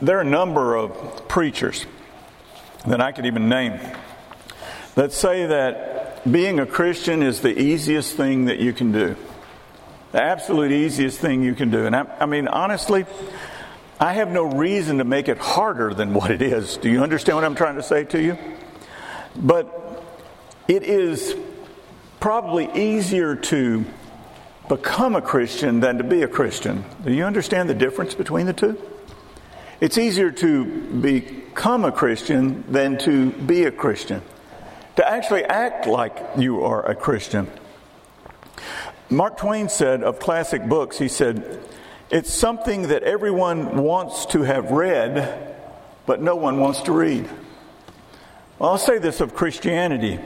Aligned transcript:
There 0.00 0.18
are 0.18 0.22
a 0.22 0.24
number 0.24 0.76
of 0.76 1.28
preachers 1.28 1.86
that 2.86 3.00
I 3.00 3.12
could 3.12 3.26
even 3.26 3.48
name 3.48 3.78
that 4.94 5.12
say 5.12 5.46
that 5.46 6.30
being 6.30 6.58
a 6.58 6.66
Christian 6.66 7.22
is 7.22 7.40
the 7.40 7.58
easiest 7.58 8.16
thing 8.16 8.46
that 8.46 8.58
you 8.58 8.72
can 8.72 8.92
do. 8.92 9.16
The 10.12 10.22
absolute 10.22 10.72
easiest 10.72 11.20
thing 11.20 11.42
you 11.42 11.54
can 11.54 11.70
do. 11.70 11.86
And 11.86 11.94
I, 11.94 12.06
I 12.20 12.26
mean, 12.26 12.48
honestly, 12.48 13.06
I 14.00 14.14
have 14.14 14.30
no 14.30 14.44
reason 14.44 14.98
to 14.98 15.04
make 15.04 15.28
it 15.28 15.38
harder 15.38 15.92
than 15.92 16.14
what 16.14 16.30
it 16.30 16.42
is. 16.42 16.76
Do 16.76 16.88
you 16.88 17.02
understand 17.02 17.36
what 17.36 17.44
I'm 17.44 17.54
trying 17.54 17.76
to 17.76 17.82
say 17.82 18.04
to 18.04 18.20
you? 18.20 18.38
But 19.36 20.02
it 20.66 20.82
is 20.82 21.36
probably 22.20 22.70
easier 22.74 23.36
to 23.36 23.84
become 24.68 25.14
a 25.14 25.22
Christian 25.22 25.80
than 25.80 25.98
to 25.98 26.04
be 26.04 26.22
a 26.22 26.28
Christian. 26.28 26.84
Do 27.04 27.12
you 27.12 27.24
understand 27.24 27.68
the 27.68 27.74
difference 27.74 28.14
between 28.14 28.46
the 28.46 28.52
two? 28.52 28.80
It's 29.80 29.96
easier 29.96 30.32
to 30.32 30.64
become 30.64 31.84
a 31.84 31.92
Christian 31.92 32.64
than 32.70 32.98
to 32.98 33.30
be 33.30 33.64
a 33.64 33.70
Christian. 33.70 34.22
To 34.96 35.08
actually 35.08 35.44
act 35.44 35.86
like 35.86 36.18
you 36.36 36.64
are 36.64 36.84
a 36.84 36.96
Christian. 36.96 37.48
Mark 39.08 39.36
Twain 39.36 39.68
said 39.68 40.02
of 40.02 40.18
classic 40.18 40.64
books, 40.64 40.98
he 40.98 41.06
said, 41.06 41.60
it's 42.10 42.32
something 42.32 42.88
that 42.88 43.04
everyone 43.04 43.76
wants 43.76 44.26
to 44.26 44.42
have 44.42 44.72
read, 44.72 45.56
but 46.06 46.20
no 46.20 46.34
one 46.34 46.58
wants 46.58 46.82
to 46.82 46.92
read. 46.92 47.30
Well, 48.58 48.70
I'll 48.70 48.78
say 48.78 48.98
this 48.98 49.20
of 49.20 49.34
Christianity. 49.34 50.18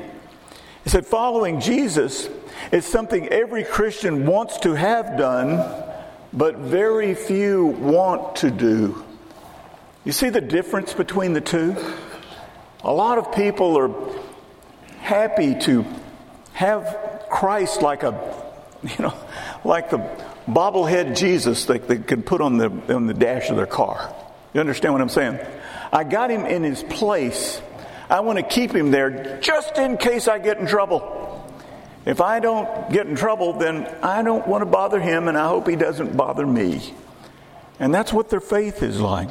He 0.85 0.91
said, 0.91 1.07
following 1.07 1.61
Jesus 1.61 2.31
is 2.73 2.87
something 2.87 3.29
every 3.29 3.65
Christian 3.65 4.25
wants 4.25 4.59
to 4.61 4.73
have 4.73 5.19
done, 5.19 5.85
but 6.33 6.57
very 6.57 7.15
few 7.15 7.67
want 7.67 8.37
to 8.37 8.51
do. 8.51 9.05
You 10.05 10.11
see 10.11 10.31
the 10.31 10.41
difference 10.41 10.93
between 10.93 11.33
the 11.33 11.41
two? 11.41 11.77
A 12.83 12.93
lot 12.93 13.19
of 13.19 13.33
people 13.33 13.79
are 13.79 13.91
happy 14.99 15.55
to 15.61 15.85
have 16.55 17.27
Christ 17.31 17.83
like 17.83 18.03
a, 18.03 18.45
you 18.83 18.97
know, 18.99 19.15
like 19.65 19.91
the 19.91 19.99
bobblehead 20.49 21.17
Jesus 21.17 21.67
that 21.67 21.87
they 21.87 21.99
can 21.99 22.23
put 22.25 22.41
on 22.41 22.59
the, 22.59 22.71
on 22.93 23.07
the 23.07 23.15
dash 23.15 23.49
of 23.49 23.57
their 23.57 23.67
car. 23.67 24.13
You 24.53 24.61
understand 24.61 24.93
what 24.93 25.03
I'm 25.03 25.09
saying? 25.09 25.39
I 25.93 26.03
got 26.03 26.31
him 26.31 26.47
in 26.47 26.65
his 26.65 26.83
place. 26.83 27.63
I 28.11 28.21
want 28.21 28.39
to 28.39 28.45
keep 28.45 28.75
him 28.75 28.91
there 28.91 29.39
just 29.41 29.79
in 29.79 29.99
case 29.99 30.27
I 30.27 30.41
get 30.41 30.59
in 30.59 30.67
trouble. 30.67 31.21
If 32.05 32.21
I 32.21 32.41
don't 32.41 32.91
get 32.91 33.07
in 33.07 33.15
trouble, 33.15 33.53
then 33.53 33.87
I 34.03 34.23
don't 34.23 34.49
want 34.49 34.63
to 34.63 34.67
bother 34.67 34.99
him 34.99 35.29
and 35.29 35.39
I 35.39 35.47
hope 35.47 35.69
he 35.69 35.77
doesn't 35.77 36.17
bother 36.17 36.45
me. 36.45 36.93
And 37.79 37.95
that's 37.95 38.13
what 38.13 38.31
their 38.31 38.41
faith 38.41 38.83
is 38.83 39.01
like. 39.01 39.29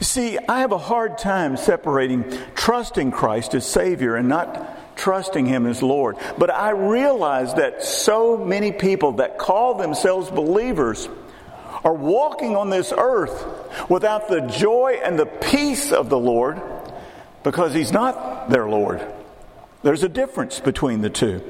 See, 0.00 0.38
I 0.48 0.60
have 0.60 0.72
a 0.72 0.78
hard 0.78 1.18
time 1.18 1.56
separating 1.56 2.24
trusting 2.54 3.10
Christ 3.10 3.54
as 3.54 3.66
Savior 3.66 4.16
and 4.16 4.28
not 4.28 4.96
trusting 4.96 5.46
Him 5.46 5.66
as 5.66 5.82
Lord. 5.82 6.16
But 6.38 6.50
I 6.50 6.70
realize 6.70 7.54
that 7.54 7.82
so 7.82 8.36
many 8.36 8.72
people 8.72 9.12
that 9.12 9.38
call 9.38 9.74
themselves 9.74 10.30
believers 10.30 11.08
are 11.84 11.94
walking 11.94 12.56
on 12.56 12.70
this 12.70 12.92
earth 12.96 13.88
without 13.88 14.28
the 14.28 14.40
joy 14.40 14.98
and 15.02 15.18
the 15.18 15.26
peace 15.26 15.92
of 15.92 16.08
the 16.08 16.18
Lord 16.18 16.60
because 17.42 17.74
He's 17.74 17.92
not 17.92 18.50
their 18.50 18.68
Lord. 18.68 19.06
There's 19.82 20.02
a 20.02 20.08
difference 20.08 20.58
between 20.58 21.00
the 21.00 21.10
two. 21.10 21.42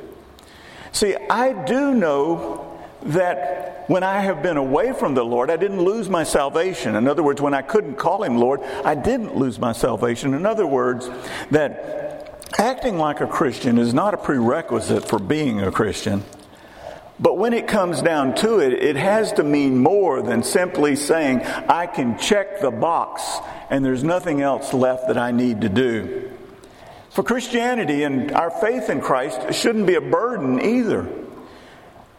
See, 0.93 1.17
I 1.31 1.53
do 1.53 1.95
know 1.95 2.66
that 3.13 3.85
when 3.89 4.03
I 4.03 4.21
have 4.21 4.43
been 4.43 4.57
away 4.57 4.93
from 4.93 5.15
the 5.15 5.25
Lord, 5.25 5.51
I 5.51 5.57
didn't 5.57 5.83
lose 5.83 6.09
my 6.09 6.25
salvation. 6.25 6.97
In 6.97 7.07
other 7.07 7.23
words, 7.23 7.41
when 7.41 7.55
I 7.55 7.63
couldn't 7.63 7.97
call 7.97 8.23
him 8.23 8.39
Lord, 8.39 8.63
I 8.63 8.95
didn't 8.95 9.37
lose 9.37 9.59
my 9.59 9.73
salvation. 9.73 10.35
In 10.35 10.45
other 10.45 10.67
words, 10.67 11.09
that 11.51 12.51
acting 12.59 12.99
like 12.99 13.21
a 13.21 13.27
Christian 13.27 13.79
is 13.79 13.95
not 13.95 14.15
a 14.15 14.17
prerequisite 14.17 15.09
for 15.09 15.19
being 15.19 15.61
a 15.61 15.71
Christian. 15.71 16.25
But 17.19 17.39
when 17.39 17.55
it 17.55 17.67
comes 17.67 18.03
down 18.03 18.35
to 18.37 18.59
it, 18.59 18.75
it 18.75 18.97
has 18.97 19.33
to 19.35 19.45
mean 19.45 19.79
more 19.79 20.21
than 20.21 20.43
simply 20.43 20.97
saying, 20.97 21.43
I 21.43 21.87
can 21.87 22.19
check 22.19 22.61
the 22.61 22.71
box 22.71 23.23
and 23.71 23.85
there's 23.85 24.05
nothing 24.05 24.43
else 24.43 24.75
left 24.75 25.09
that 25.09 25.17
I 25.17 25.31
need 25.31 25.63
to 25.63 25.69
do. 25.69 26.31
For 27.11 27.23
Christianity 27.23 28.03
and 28.03 28.33
our 28.33 28.51
faith 28.51 28.91
in 28.91 29.01
Christ 29.01 29.55
shouldn't 29.55 29.87
be 29.87 29.95
a 29.95 30.01
burden 30.03 30.61
either. 30.61 31.09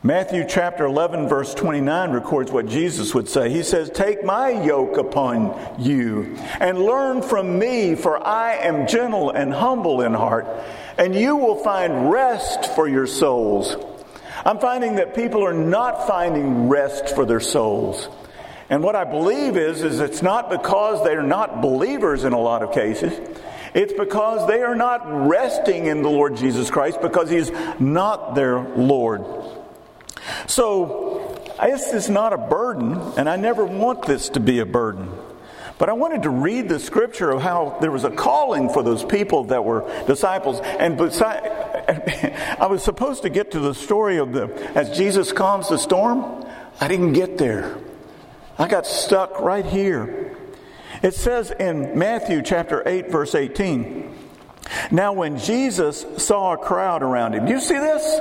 Matthew 0.03 0.46
chapter 0.47 0.85
11, 0.85 1.28
verse 1.28 1.56
29 1.56 2.12
records 2.12 2.52
what 2.52 2.68
Jesus 2.68 3.16
would 3.16 3.28
say. 3.28 3.50
He 3.50 3.63
says, 3.63 3.90
Take 3.90 4.24
my 4.24 4.52
yoke 4.52 4.97
upon 4.97 5.75
you 5.80 6.38
and 6.59 6.80
learn 6.80 7.24
from 7.24 7.58
me, 7.58 7.96
for 7.96 8.25
I 8.25 8.58
am 8.58 8.88
gentle 8.88 9.31
and 9.31 9.52
humble 9.52 10.02
in 10.02 10.13
heart, 10.13 10.46
and 11.00 11.16
you 11.16 11.35
will 11.35 11.56
find 11.63 12.12
rest 12.12 12.75
for 12.75 12.88
your 12.88 13.08
souls. 13.08 13.75
I'm 14.46 14.59
finding 14.59 14.97
that 14.97 15.16
people 15.16 15.44
are 15.44 15.53
not 15.53 16.06
finding 16.06 16.69
rest 16.69 17.16
for 17.16 17.25
their 17.25 17.40
souls. 17.40 18.08
And 18.69 18.84
what 18.84 18.96
I 18.96 19.03
believe 19.03 19.58
is, 19.58 19.81
is 19.81 20.00
it's 20.00 20.22
not 20.22 20.52
because 20.52 21.03
they're 21.03 21.24
not 21.24 21.59
believers 21.59 22.24
in 22.24 22.34
a 22.34 22.40
lot 22.40 22.62
of 22.62 22.72
cases. 22.72 23.14
It's 23.74 23.94
because 23.94 24.47
they 24.47 24.62
are 24.62 24.75
not 24.75 25.02
resting 25.28 25.88
in 25.88 26.03
the 26.03 26.09
Lord 26.09 26.38
Jesus 26.38 26.69
Christ 26.69 27.02
because 27.02 27.31
He's 27.31 27.50
not 27.79 28.35
their 28.35 28.59
Lord. 28.59 29.24
So, 30.45 31.33
this 31.61 31.93
is 31.93 32.09
not 32.09 32.33
a 32.33 32.37
burden, 32.37 32.93
and 33.17 33.27
I 33.27 33.35
never 33.35 33.65
want 33.65 34.05
this 34.05 34.29
to 34.29 34.39
be 34.39 34.59
a 34.59 34.65
burden. 34.65 35.09
But 35.77 35.89
I 35.89 35.93
wanted 35.93 36.23
to 36.23 36.29
read 36.29 36.69
the 36.69 36.79
scripture 36.79 37.29
of 37.29 37.41
how 37.41 37.77
there 37.81 37.91
was 37.91 38.03
a 38.03 38.09
calling 38.09 38.69
for 38.69 38.81
those 38.81 39.03
people 39.03 39.45
that 39.45 39.63
were 39.63 39.81
disciples. 40.07 40.59
And 40.59 40.97
beside, 40.97 41.45
I 42.59 42.65
was 42.65 42.83
supposed 42.83 43.21
to 43.23 43.29
get 43.29 43.51
to 43.51 43.59
the 43.59 43.73
story 43.73 44.17
of 44.17 44.33
the, 44.33 44.51
as 44.75 44.97
Jesus 44.97 45.31
calms 45.31 45.69
the 45.69 45.77
storm. 45.77 46.45
I 46.81 46.87
didn't 46.87 47.13
get 47.13 47.37
there. 47.37 47.77
I 48.57 48.67
got 48.67 48.87
stuck 48.87 49.39
right 49.39 49.65
here. 49.65 50.35
It 51.03 51.13
says 51.13 51.51
in 51.51 51.97
Matthew 51.97 52.41
chapter 52.41 52.81
8, 52.87 53.11
verse 53.11 53.35
18. 53.35 54.15
Now, 54.89 55.13
when 55.13 55.37
Jesus 55.37 56.05
saw 56.17 56.53
a 56.53 56.57
crowd 56.57 57.03
around 57.03 57.35
him, 57.35 57.45
do 57.45 57.53
you 57.53 57.61
see 57.61 57.77
this? 57.77 58.19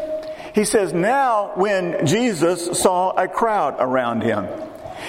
He 0.56 0.64
says, 0.64 0.94
Now, 0.94 1.52
when 1.54 2.06
Jesus 2.06 2.80
saw 2.80 3.10
a 3.10 3.28
crowd 3.28 3.76
around 3.78 4.22
him, 4.22 4.48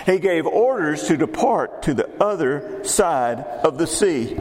he 0.05 0.19
gave 0.19 0.45
orders 0.45 1.07
to 1.07 1.15
depart 1.15 1.83
to 1.83 1.93
the 1.93 2.09
other 2.21 2.83
side 2.83 3.39
of 3.39 3.77
the 3.77 3.87
sea. 3.87 4.37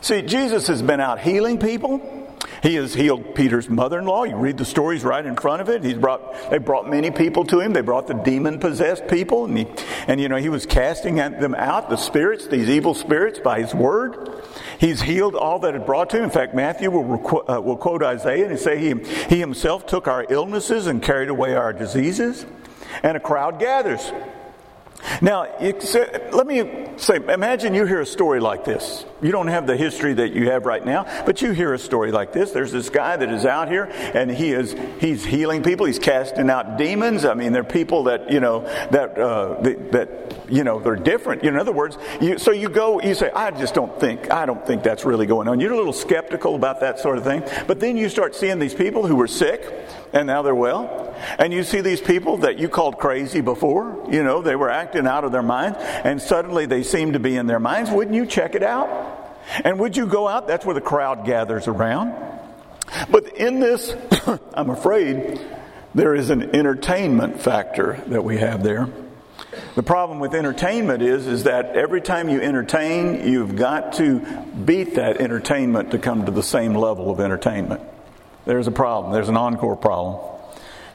See, 0.00 0.22
Jesus 0.22 0.68
has 0.68 0.80
been 0.80 1.00
out 1.00 1.20
healing 1.20 1.58
people. 1.58 2.15
He 2.62 2.74
has 2.76 2.94
healed 2.94 3.34
Peter's 3.34 3.68
mother-in-law. 3.68 4.24
You 4.24 4.36
read 4.36 4.56
the 4.56 4.64
stories 4.64 5.04
right 5.04 5.24
in 5.24 5.36
front 5.36 5.62
of 5.62 5.68
it. 5.68 5.84
He's 5.84 5.98
brought, 5.98 6.50
they 6.50 6.58
brought 6.58 6.88
many 6.88 7.10
people 7.10 7.44
to 7.44 7.60
him. 7.60 7.72
They 7.72 7.80
brought 7.80 8.06
the 8.06 8.14
demon-possessed 8.14 9.06
people, 9.08 9.44
and 9.44 9.58
he, 9.58 9.66
and 10.06 10.20
you 10.20 10.28
know, 10.28 10.36
he 10.36 10.48
was 10.48 10.66
casting 10.66 11.16
them 11.16 11.54
out, 11.54 11.90
the 11.90 11.96
spirits, 11.96 12.46
these 12.46 12.68
evil 12.68 12.94
spirits, 12.94 13.38
by 13.38 13.60
his 13.60 13.74
word. 13.74 14.42
He's 14.78 15.00
healed 15.00 15.34
all 15.34 15.58
that 15.60 15.74
had 15.74 15.86
brought 15.86 16.10
to 16.10 16.18
him. 16.18 16.24
In 16.24 16.30
fact, 16.30 16.54
Matthew 16.54 16.90
will, 16.90 17.44
uh, 17.48 17.60
will 17.60 17.76
quote 17.76 18.02
Isaiah 18.02 18.48
and 18.48 18.58
say 18.58 18.78
he, 18.78 18.94
he 19.28 19.38
himself 19.38 19.86
took 19.86 20.08
our 20.08 20.26
illnesses 20.28 20.86
and 20.86 21.02
carried 21.02 21.28
away 21.28 21.54
our 21.54 21.72
diseases. 21.72 22.46
And 23.02 23.16
a 23.16 23.20
crowd 23.20 23.58
gathers. 23.58 24.12
Now, 25.20 25.46
let 25.60 26.46
me 26.46 26.88
say, 26.96 27.16
imagine 27.16 27.74
you 27.74 27.86
hear 27.86 28.00
a 28.00 28.06
story 28.06 28.40
like 28.40 28.64
this. 28.64 29.04
You 29.22 29.32
don't 29.32 29.48
have 29.48 29.66
the 29.66 29.76
history 29.76 30.14
that 30.14 30.32
you 30.32 30.50
have 30.50 30.66
right 30.66 30.84
now, 30.84 31.04
but 31.24 31.40
you 31.40 31.52
hear 31.52 31.72
a 31.72 31.78
story 31.78 32.12
like 32.12 32.32
this. 32.32 32.50
There's 32.50 32.72
this 32.72 32.90
guy 32.90 33.16
that 33.16 33.30
is 33.30 33.44
out 33.46 33.68
here 33.68 33.84
and 34.14 34.30
he 34.30 34.52
is, 34.52 34.74
he's 35.00 35.24
healing 35.24 35.62
people. 35.62 35.86
He's 35.86 35.98
casting 35.98 36.50
out 36.50 36.76
demons. 36.76 37.24
I 37.24 37.34
mean, 37.34 37.52
they're 37.52 37.64
people 37.64 38.04
that, 38.04 38.30
you 38.30 38.40
know, 38.40 38.60
that, 38.90 39.18
uh, 39.18 39.60
that, 39.62 40.46
you 40.50 40.64
know, 40.64 40.80
they're 40.80 40.96
different. 40.96 41.42
in 41.42 41.56
other 41.56 41.72
words, 41.72 41.96
you, 42.20 42.38
so 42.38 42.50
you 42.50 42.68
go, 42.68 43.00
you 43.00 43.14
say, 43.14 43.30
I 43.30 43.50
just 43.52 43.74
don't 43.74 43.98
think, 43.98 44.30
I 44.30 44.44
don't 44.44 44.66
think 44.66 44.82
that's 44.82 45.04
really 45.04 45.26
going 45.26 45.48
on. 45.48 45.60
You're 45.60 45.72
a 45.72 45.76
little 45.76 45.92
skeptical 45.92 46.54
about 46.54 46.80
that 46.80 46.98
sort 46.98 47.16
of 47.16 47.24
thing. 47.24 47.42
But 47.66 47.80
then 47.80 47.96
you 47.96 48.08
start 48.08 48.34
seeing 48.34 48.58
these 48.58 48.74
people 48.74 49.06
who 49.06 49.16
were 49.16 49.28
sick 49.28 49.72
and 50.12 50.26
now 50.26 50.42
they're 50.42 50.54
well. 50.54 51.05
And 51.38 51.52
you 51.52 51.64
see 51.64 51.80
these 51.80 52.00
people 52.00 52.38
that 52.38 52.58
you 52.58 52.68
called 52.68 52.98
crazy 52.98 53.40
before, 53.40 54.06
you 54.10 54.22
know, 54.22 54.42
they 54.42 54.56
were 54.56 54.70
acting 54.70 55.06
out 55.06 55.24
of 55.24 55.32
their 55.32 55.42
minds, 55.42 55.78
and 55.80 56.20
suddenly 56.20 56.66
they 56.66 56.82
seem 56.82 57.12
to 57.12 57.18
be 57.18 57.36
in 57.36 57.46
their 57.46 57.60
minds. 57.60 57.90
Wouldn't 57.90 58.14
you 58.14 58.26
check 58.26 58.54
it 58.54 58.62
out? 58.62 59.44
And 59.64 59.78
would 59.78 59.96
you 59.96 60.06
go 60.06 60.28
out? 60.28 60.46
That's 60.46 60.64
where 60.64 60.74
the 60.74 60.80
crowd 60.80 61.24
gathers 61.24 61.68
around. 61.68 62.14
But 63.10 63.36
in 63.36 63.60
this, 63.60 63.94
I'm 64.54 64.70
afraid, 64.70 65.40
there 65.94 66.14
is 66.14 66.30
an 66.30 66.54
entertainment 66.54 67.40
factor 67.40 68.02
that 68.08 68.22
we 68.24 68.38
have 68.38 68.62
there. 68.62 68.88
The 69.74 69.82
problem 69.82 70.20
with 70.20 70.34
entertainment 70.34 71.02
is, 71.02 71.26
is 71.26 71.44
that 71.44 71.76
every 71.76 72.00
time 72.00 72.28
you 72.28 72.40
entertain, 72.40 73.28
you've 73.28 73.56
got 73.56 73.94
to 73.94 74.20
beat 74.64 74.94
that 74.94 75.20
entertainment 75.20 75.90
to 75.92 75.98
come 75.98 76.26
to 76.26 76.32
the 76.32 76.42
same 76.42 76.74
level 76.74 77.10
of 77.10 77.20
entertainment. 77.20 77.80
There's 78.44 78.66
a 78.66 78.72
problem. 78.72 79.12
There's 79.12 79.28
an 79.28 79.36
encore 79.36 79.76
problem. 79.76 80.35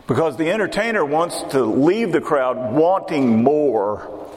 Because 0.08 0.38
the 0.38 0.52
entertainer 0.52 1.06
wants 1.06 1.42
to 1.52 1.64
leave 1.64 2.12
the 2.12 2.22
crowd 2.22 2.74
wanting 2.74 3.44
more. 3.44 4.30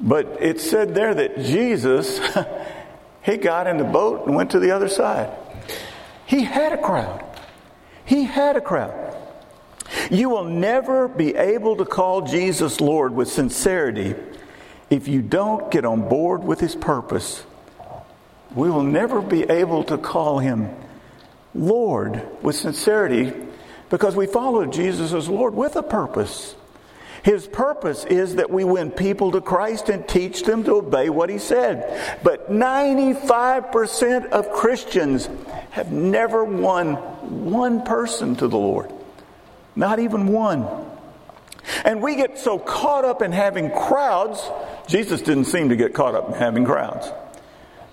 But 0.00 0.38
it 0.40 0.60
said 0.60 0.94
there 0.94 1.14
that 1.14 1.40
Jesus, 1.40 2.20
he 3.22 3.36
got 3.36 3.66
in 3.66 3.76
the 3.76 3.84
boat 3.84 4.26
and 4.26 4.36
went 4.36 4.52
to 4.52 4.60
the 4.60 4.70
other 4.70 4.88
side. 4.88 5.30
He 6.26 6.42
had 6.42 6.72
a 6.72 6.78
crowd. 6.80 7.24
He 8.04 8.24
had 8.24 8.56
a 8.56 8.60
crowd. 8.60 9.14
You 10.10 10.28
will 10.28 10.44
never 10.44 11.08
be 11.08 11.34
able 11.34 11.76
to 11.76 11.84
call 11.84 12.22
Jesus 12.22 12.80
Lord 12.80 13.14
with 13.14 13.28
sincerity 13.28 14.14
if 14.90 15.08
you 15.08 15.22
don't 15.22 15.70
get 15.70 15.84
on 15.84 16.08
board 16.08 16.44
with 16.44 16.60
his 16.60 16.74
purpose. 16.74 17.44
We 18.54 18.70
will 18.70 18.82
never 18.82 19.20
be 19.20 19.42
able 19.42 19.84
to 19.84 19.98
call 19.98 20.38
him 20.38 20.70
Lord 21.54 22.22
with 22.42 22.56
sincerity 22.56 23.32
because 23.90 24.14
we 24.14 24.26
follow 24.26 24.66
Jesus 24.66 25.12
as 25.12 25.28
Lord 25.28 25.54
with 25.54 25.76
a 25.76 25.82
purpose. 25.82 26.54
His 27.22 27.46
purpose 27.46 28.04
is 28.04 28.36
that 28.36 28.50
we 28.50 28.64
win 28.64 28.90
people 28.90 29.32
to 29.32 29.40
Christ 29.40 29.88
and 29.88 30.06
teach 30.06 30.44
them 30.44 30.64
to 30.64 30.76
obey 30.76 31.10
what 31.10 31.30
He 31.30 31.38
said. 31.38 32.18
But 32.22 32.50
95% 32.50 34.30
of 34.30 34.52
Christians 34.52 35.28
have 35.70 35.90
never 35.90 36.44
won 36.44 36.94
one 36.94 37.82
person 37.82 38.36
to 38.36 38.48
the 38.48 38.56
Lord. 38.56 38.92
Not 39.74 39.98
even 39.98 40.28
one. 40.28 40.66
And 41.84 42.02
we 42.02 42.16
get 42.16 42.38
so 42.38 42.58
caught 42.58 43.04
up 43.04 43.20
in 43.20 43.32
having 43.32 43.70
crowds. 43.70 44.42
Jesus 44.86 45.20
didn't 45.20 45.44
seem 45.46 45.68
to 45.68 45.76
get 45.76 45.94
caught 45.94 46.14
up 46.14 46.28
in 46.28 46.34
having 46.34 46.64
crowds. 46.64 47.08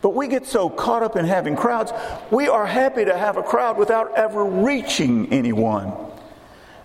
But 0.06 0.13
we 0.13 0.28
get 0.28 0.46
so 0.46 0.69
caught 0.69 1.02
up 1.02 1.16
in 1.16 1.25
having 1.25 1.56
crowds, 1.56 1.92
we 2.30 2.48
are 2.48 2.68
happy 2.68 3.06
to 3.06 3.18
have 3.18 3.38
a 3.38 3.42
crowd 3.42 3.75
without 3.75 4.16
ever 4.16 4.46
reaching 4.46 5.34
anyone. 5.34 5.92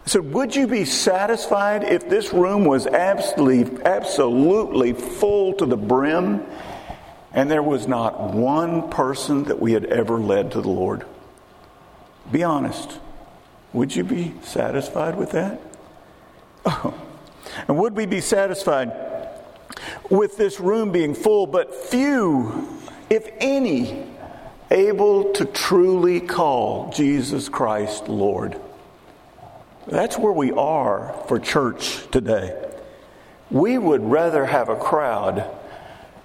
So, 0.06 0.22
would 0.22 0.56
you 0.56 0.66
be 0.66 0.86
satisfied 0.86 1.84
if 1.84 2.08
this 2.08 2.32
room 2.32 2.64
was 2.64 2.86
absolutely, 2.86 3.84
absolutely 3.84 4.94
full 4.94 5.52
to 5.52 5.66
the 5.66 5.76
brim 5.76 6.46
and 7.34 7.50
there 7.50 7.62
was 7.62 7.86
not 7.86 8.32
one 8.32 8.88
person 8.88 9.44
that 9.44 9.60
we 9.60 9.74
had 9.74 9.84
ever 9.84 10.18
led 10.18 10.52
to 10.52 10.62
the 10.62 10.70
Lord? 10.70 11.04
Be 12.32 12.42
honest. 12.42 13.00
Would 13.74 13.94
you 13.94 14.02
be 14.02 14.32
satisfied 14.40 15.18
with 15.18 15.32
that? 15.32 15.60
Oh. 16.64 16.94
And 17.68 17.76
would 17.78 17.94
we 17.94 18.06
be 18.06 18.20
satisfied 18.22 18.92
with 20.08 20.36
this 20.36 20.60
room 20.60 20.92
being 20.92 21.14
full, 21.14 21.46
but 21.46 21.74
few, 21.74 22.79
if 23.10 23.28
any, 23.38 24.06
able 24.70 25.32
to 25.32 25.44
truly 25.44 26.20
call 26.20 26.92
Jesus 26.92 27.48
Christ 27.48 28.08
Lord? 28.08 28.58
That's 29.86 30.16
where 30.16 30.32
we 30.32 30.52
are 30.52 31.20
for 31.26 31.40
church 31.40 32.08
today. 32.12 32.56
We 33.50 33.76
would 33.76 34.04
rather 34.04 34.46
have 34.46 34.68
a 34.68 34.76
crowd, 34.76 35.44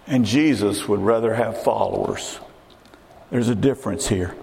and 0.06 0.24
Jesus 0.24 0.88
would 0.88 1.00
rather 1.00 1.34
have 1.34 1.64
followers. 1.64 2.40
There's 3.32 3.50
a 3.50 3.56
difference 3.56 4.08
here. 4.08 4.36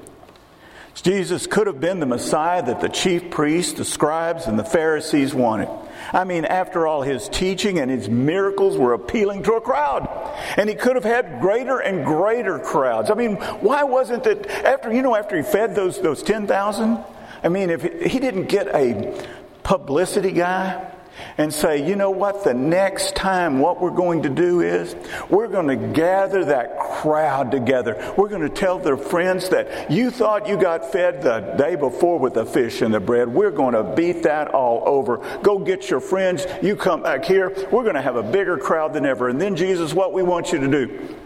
Jesus 0.95 1.47
could 1.47 1.67
have 1.67 1.81
been 1.81 2.01
the 2.01 2.07
Messiah 2.07 2.65
that 2.65 2.81
the 2.81 2.89
chief 2.89 3.31
priests, 3.31 3.73
the 3.75 3.85
scribes, 3.85 4.47
and 4.47 4.59
the 4.59 4.65
Pharisees 4.65 5.35
wanted. 5.35 5.69
I 6.13 6.25
mean, 6.25 6.45
after 6.45 6.87
all, 6.87 7.03
his 7.03 7.29
teaching 7.29 7.79
and 7.79 7.91
his 7.91 8.09
miracles 8.09 8.77
were 8.77 8.93
appealing 8.93 9.45
to 9.45 9.55
a 9.55 9.61
crowd. 9.61 10.09
And 10.57 10.69
he 10.69 10.75
could 10.75 10.97
have 10.97 11.05
had 11.05 11.41
greater 11.41 11.79
and 11.79 12.05
greater 12.05 12.59
crowds. 12.59 13.11
I 13.11 13.15
mean, 13.15 13.37
why 13.37 13.85
wasn't 13.85 14.27
it 14.27 14.47
after, 14.47 14.93
you 14.93 15.03
know, 15.03 15.17
after 15.17 15.37
he 15.37 15.43
fed 15.43 15.75
those, 15.75 16.01
those 16.01 16.23
10,000? 16.23 17.05
I 17.43 17.49
mean, 17.49 17.71
if 17.71 17.83
he 17.83 18.19
didn't 18.19 18.47
get 18.47 18.69
a 18.69 19.27
publicity 19.63 20.33
guy 20.33 20.93
and 21.39 21.53
say, 21.53 21.87
you 21.87 21.97
know 21.97 22.11
what, 22.11 22.45
the 22.45 22.55
next 22.55 23.15
time 23.15 23.59
what 23.59 23.81
we're 23.81 23.91
going 23.91 24.23
to 24.23 24.29
do 24.29 24.61
is 24.61 24.95
we're 25.31 25.49
going 25.49 25.69
to 25.69 25.77
gather 25.77 26.45
that 26.45 26.79
crowd 26.79 27.51
together. 27.51 28.15
We're 28.17 28.29
going 28.29 28.43
to 28.43 28.49
tell 28.49 28.79
their 28.79 28.97
friends 28.97 29.49
that 29.51 29.91
you 29.91 30.11
thought 30.11 30.49
you 30.49 30.57
got 30.57 30.91
fed 30.93 31.23
the 31.23 31.55
day 31.59 31.77
before 31.77 32.19
with 32.19 32.35
the 32.35 32.47
fish 32.47 32.83
and 32.83 32.93
the 32.93 33.01
bread. 33.01 33.29
We're 33.29 33.51
going 33.51 33.75
to 33.75 33.83
beat 33.83 34.23
that 34.25 34.49
all 34.49 34.83
over. 34.87 35.19
Go 35.43 35.59
get 35.59 35.91
your 35.91 36.01
friends. 36.01 36.47
You 36.63 36.77
come 36.77 37.03
back 37.03 37.25
here. 37.25 37.51
We're 37.71 37.83
going 37.83 37.95
to 37.95 38.03
have 38.03 38.17
a 38.17 38.23
bigger 38.23 38.59
crowd 38.59 38.93
than 38.93 39.07
ever. 39.07 39.29
And 39.29 39.41
then, 39.41 39.57
Jesus, 39.57 39.95
what 39.95 40.13
we 40.13 40.23
want 40.23 40.53
you 40.53 40.59
to 40.61 40.69
do 40.69 41.17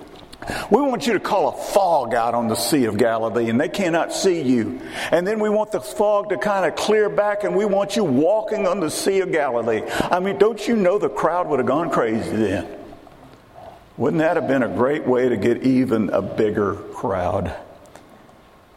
we 0.71 0.81
want 0.81 1.07
you 1.07 1.15
to 1.15 1.21
call 1.21 1.49
a 1.49 1.73
fog 1.73 2.15
out 2.15 2.35
on 2.35 2.49
the 2.49 2.55
Sea 2.55 2.85
of 2.85 2.97
Galilee 2.97 3.49
and 3.49 3.61
they 3.61 3.69
cannot 3.69 4.13
see 4.13 4.43
you. 4.43 4.81
And 5.11 5.27
then 5.27 5.41
we 5.41 5.49
want 5.49 5.73
the 5.73 5.81
fog 5.81 6.29
to 6.29 6.39
kind 6.39 6.65
of 6.65 6.77
clear 6.77 7.09
back 7.09 7.45
and 7.45 7.57
we 7.57 7.65
want 7.65 7.97
you 7.97 8.05
walking 8.05 8.67
on 8.67 8.81
the 8.81 8.91
Sea 8.91 9.21
of 9.21 9.33
Galilee. 9.33 9.83
I 9.87 10.21
mean, 10.21 10.39
don't 10.39 10.67
you 10.67 10.77
know 10.77 10.99
the 10.99 11.09
crowd 11.09 11.49
would 11.49 11.59
have 11.59 11.67
gone 11.67 11.91
crazy 11.91 12.31
then? 12.31 12.69
Wouldn't 13.97 14.21
that 14.21 14.37
have 14.37 14.47
been 14.47 14.63
a 14.63 14.69
great 14.69 15.07
way 15.07 15.29
to 15.29 15.37
get 15.37 15.63
even 15.63 16.11
a 16.11 16.21
bigger 16.21 16.75
crowd? 16.75 17.55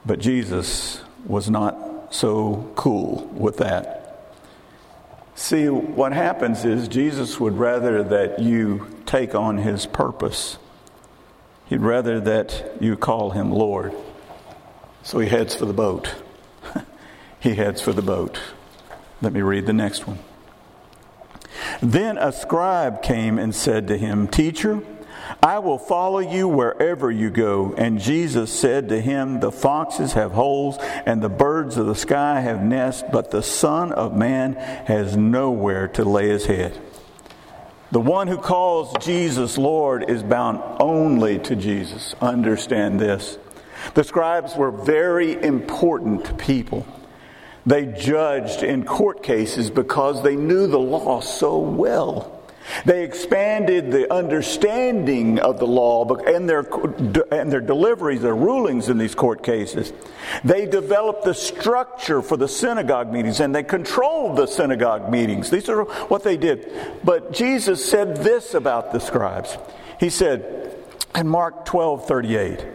But 0.06 0.19
Jesus 0.19 1.01
was 1.25 1.50
not 1.50 2.13
so 2.13 2.72
cool 2.75 3.25
with 3.33 3.57
that. 3.57 4.00
See, 5.36 5.68
what 5.68 6.13
happens 6.13 6.65
is 6.65 6.88
Jesus 6.88 7.39
would 7.39 7.57
rather 7.57 8.04
that 8.04 8.39
you 8.39 8.88
take 9.06 9.36
on 9.36 9.57
his 9.57 9.86
purpose 9.86 10.57
He'd 11.69 11.81
rather 11.81 12.19
that 12.21 12.77
you 12.80 12.98
call 12.98 13.31
him 13.31 13.51
Lord. 13.51 13.94
So 15.04 15.19
he 15.19 15.30
heads 15.30 15.56
for 15.56 15.66
the 15.66 15.74
boat. 15.74 16.16
he 17.39 17.54
heads 17.54 17.80
for 17.80 17.94
the 17.94 18.01
boat. 18.01 18.39
Let 19.21 19.33
me 19.33 19.42
read 19.42 19.68
the 19.68 19.74
next 19.74 20.07
one. 20.07 20.19
Then 21.81 22.18
a 22.18 22.31
scribe 22.31 23.04
came 23.04 23.38
and 23.38 23.54
said 23.54 23.88
to 23.88 23.98
him, 23.98 24.27
Teacher, 24.27 24.81
I 25.44 25.60
will 25.60 25.77
follow 25.77 26.19
you 26.19 26.48
wherever 26.48 27.12
you 27.12 27.30
go. 27.30 27.74
And 27.77 28.00
Jesus 28.00 28.51
said 28.51 28.89
to 28.89 29.00
him, 29.00 29.39
The 29.39 29.51
foxes 29.51 30.13
have 30.13 30.31
holes, 30.31 30.77
and 30.80 31.22
the 31.22 31.30
birds 31.30 31.77
of 31.77 31.86
the 31.86 31.95
sky 31.95 32.42
have 32.42 32.63
nests, 32.63 33.04
but 33.12 33.30
the 33.30 33.44
Son 33.44 33.92
of 33.92 34.15
Man 34.15 34.54
has 34.54 35.15
nowhere 35.15 35.88
to 35.89 36.04
lay 36.04 36.30
his 36.30 36.48
head. 36.48 36.80
The 37.91 38.00
one 38.00 38.27
who 38.27 38.38
calls 38.38 38.94
Jesus 39.03 39.57
Lord 39.57 40.09
is 40.09 40.21
bound 40.21 40.62
only 40.80 41.39
to 41.39 41.56
Jesus. 41.56 42.13
Understand 42.21 43.00
this. 43.00 43.39
The 43.95 44.03
scribes 44.03 44.56
were 44.56 44.69
very 44.69 45.41
important 45.41 46.38
people. 46.38 46.86
They 47.65 47.88
judged 47.88 48.62
in 48.62 48.86
court 48.86 49.24
cases 49.24 49.71
because 49.71 50.21
they 50.21 50.36
knew 50.36 50.68
the 50.68 50.80
law 50.80 51.21
so 51.21 51.57
well. 51.57 52.38
They 52.85 53.03
expanded 53.03 53.91
the 53.91 54.11
understanding 54.13 55.39
of 55.39 55.60
the 55.60 55.67
law 55.67 56.07
and 56.07 56.48
their, 56.48 56.65
and 57.31 57.51
their 57.51 57.62
deliveries, 57.62 58.22
their 58.22 58.36
rulings 58.36 58.89
in 58.89 58.98
these 58.98 59.15
court 59.15 59.43
cases. 59.43 59.91
They 60.43 60.65
developed 60.65 61.24
the 61.24 61.34
structure 61.34 62.22
for 62.22 62.38
the 62.38 62.48
synagogue 62.48 63.12
meetings 63.12 63.39
and 63.39 63.53
they 63.53 63.63
controlled 63.63 64.38
the 64.38 64.45
synagogue 64.45 65.10
meetings. 65.10 65.50
These 65.50 65.69
are 65.69 65.84
what 65.84 66.24
they 66.24 66.38
did. 66.38 66.72
But 67.03 67.34
Jesus 67.34 67.84
said 67.84 68.17
this 68.17 68.53
about 68.53 68.91
the 68.91 69.00
scribes. 69.00 69.57
He 70.00 70.10
said 70.10 70.78
in 71.16 71.28
Mark 71.28 71.66
12 71.66 72.08
38, 72.08 72.66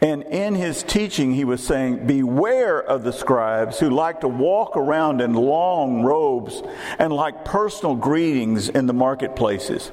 and 0.00 0.22
in 0.24 0.54
his 0.54 0.82
teaching, 0.82 1.34
he 1.34 1.44
was 1.44 1.64
saying, 1.64 2.06
Beware 2.06 2.82
of 2.82 3.04
the 3.04 3.12
scribes 3.12 3.78
who 3.78 3.90
like 3.90 4.20
to 4.20 4.28
walk 4.28 4.76
around 4.76 5.20
in 5.20 5.34
long 5.34 6.02
robes 6.02 6.62
and 6.98 7.12
like 7.12 7.44
personal 7.44 7.94
greetings 7.94 8.68
in 8.68 8.86
the 8.86 8.92
marketplaces. 8.92 9.92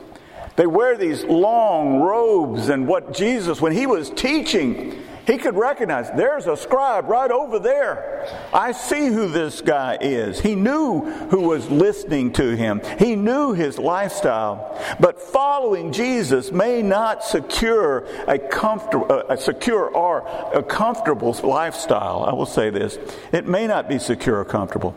They 0.55 0.67
wear 0.67 0.97
these 0.97 1.23
long 1.23 1.99
robes, 2.01 2.69
and 2.69 2.87
what 2.87 3.13
Jesus, 3.13 3.59
when 3.59 3.71
he 3.71 3.87
was 3.87 4.09
teaching, 4.11 5.01
he 5.25 5.37
could 5.37 5.55
recognize 5.55 6.09
there's 6.11 6.47
a 6.47 6.57
scribe 6.57 7.07
right 7.07 7.31
over 7.31 7.59
there. 7.59 8.27
I 8.53 8.73
see 8.73 9.07
who 9.07 9.29
this 9.29 9.61
guy 9.61 9.97
is. 10.01 10.39
He 10.39 10.55
knew 10.55 11.01
who 11.29 11.41
was 11.41 11.69
listening 11.69 12.33
to 12.33 12.55
him, 12.55 12.81
he 12.99 13.15
knew 13.15 13.53
his 13.53 13.79
lifestyle. 13.79 14.79
But 14.99 15.21
following 15.21 15.93
Jesus 15.93 16.51
may 16.51 16.81
not 16.81 17.23
secure 17.23 18.05
a, 18.27 18.37
comfortable, 18.37 19.11
uh, 19.11 19.23
a 19.29 19.37
secure 19.37 19.87
or 19.87 20.27
a 20.53 20.61
comfortable 20.61 21.33
lifestyle. 21.43 22.23
I 22.23 22.33
will 22.33 22.45
say 22.45 22.69
this 22.69 22.97
it 23.31 23.47
may 23.47 23.67
not 23.67 23.87
be 23.87 23.99
secure 23.99 24.39
or 24.39 24.45
comfortable. 24.45 24.95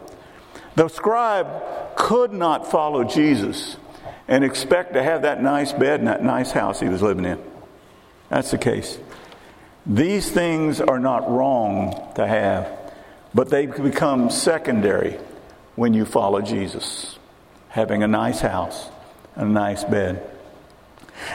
The 0.75 0.89
scribe 0.89 1.97
could 1.97 2.33
not 2.33 2.71
follow 2.71 3.05
Jesus 3.05 3.77
and 4.29 4.45
expect 4.45 4.95
to 4.95 5.03
have 5.03 5.23
that 5.23 5.43
nice 5.43 5.73
bed 5.73 6.01
and 6.01 6.09
that 6.09 6.23
nice 6.23 6.51
house 6.51 6.81
he 6.81 6.89
was 6.89 7.01
living 7.01 7.25
in. 7.25 7.43
That's 8.29 8.51
the 8.51 8.59
case. 8.59 8.99
These 9.87 10.31
things 10.31 10.81
are 10.81 10.99
not 10.99 11.31
wrong 11.31 12.13
to 12.17 12.27
have, 12.27 12.69
but 13.33 13.51
they 13.51 13.67
become 13.67 14.31
secondary 14.31 15.19
when 15.77 15.95
you 15.95 16.05
follow 16.05 16.41
Jesus. 16.41 17.19
Having 17.69 18.03
a 18.03 18.09
nice 18.09 18.41
house, 18.41 18.89
and 19.37 19.51
a 19.51 19.53
nice 19.53 19.85
bed. 19.85 20.29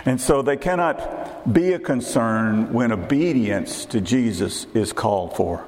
And 0.06 0.20
so 0.20 0.42
they 0.42 0.58
cannot 0.58 1.54
be 1.54 1.74
a 1.74 1.80
concern 1.80 2.74
when 2.74 2.92
obedience 2.92 3.86
to 3.86 4.02
Jesus 4.02 4.66
is 4.74 4.92
called 4.92 5.36
for. 5.36 5.66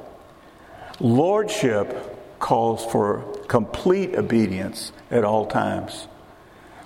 Lordship 1.00 2.40
calls 2.40 2.86
for 2.86 3.22
complete 3.48 4.16
obedience 4.16 4.92
at 5.10 5.24
all 5.24 5.46
times. 5.46 6.08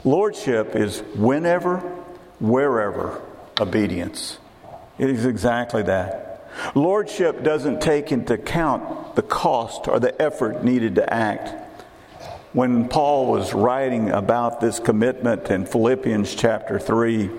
Lordship 0.04 0.76
is 0.76 1.00
whenever, 1.16 1.78
wherever 2.40 3.22
obedience. 3.60 4.38
It 4.98 5.10
is 5.10 5.26
exactly 5.26 5.84
that. 5.84 6.50
Lordship 6.74 7.44
doesn't 7.44 7.82
take 7.82 8.12
into 8.12 8.34
account 8.34 9.16
the 9.16 9.22
cost 9.22 9.88
or 9.88 10.00
the 10.00 10.20
effort 10.22 10.64
needed 10.64 10.96
to 10.96 11.14
act. 11.14 11.54
When 12.54 12.88
Paul 12.88 13.28
was 13.28 13.54
writing 13.54 14.10
about 14.10 14.60
this 14.60 14.80
commitment 14.80 15.52
in 15.52 15.66
Philippians 15.66 16.34
chapter 16.34 16.80
3, 16.80 17.30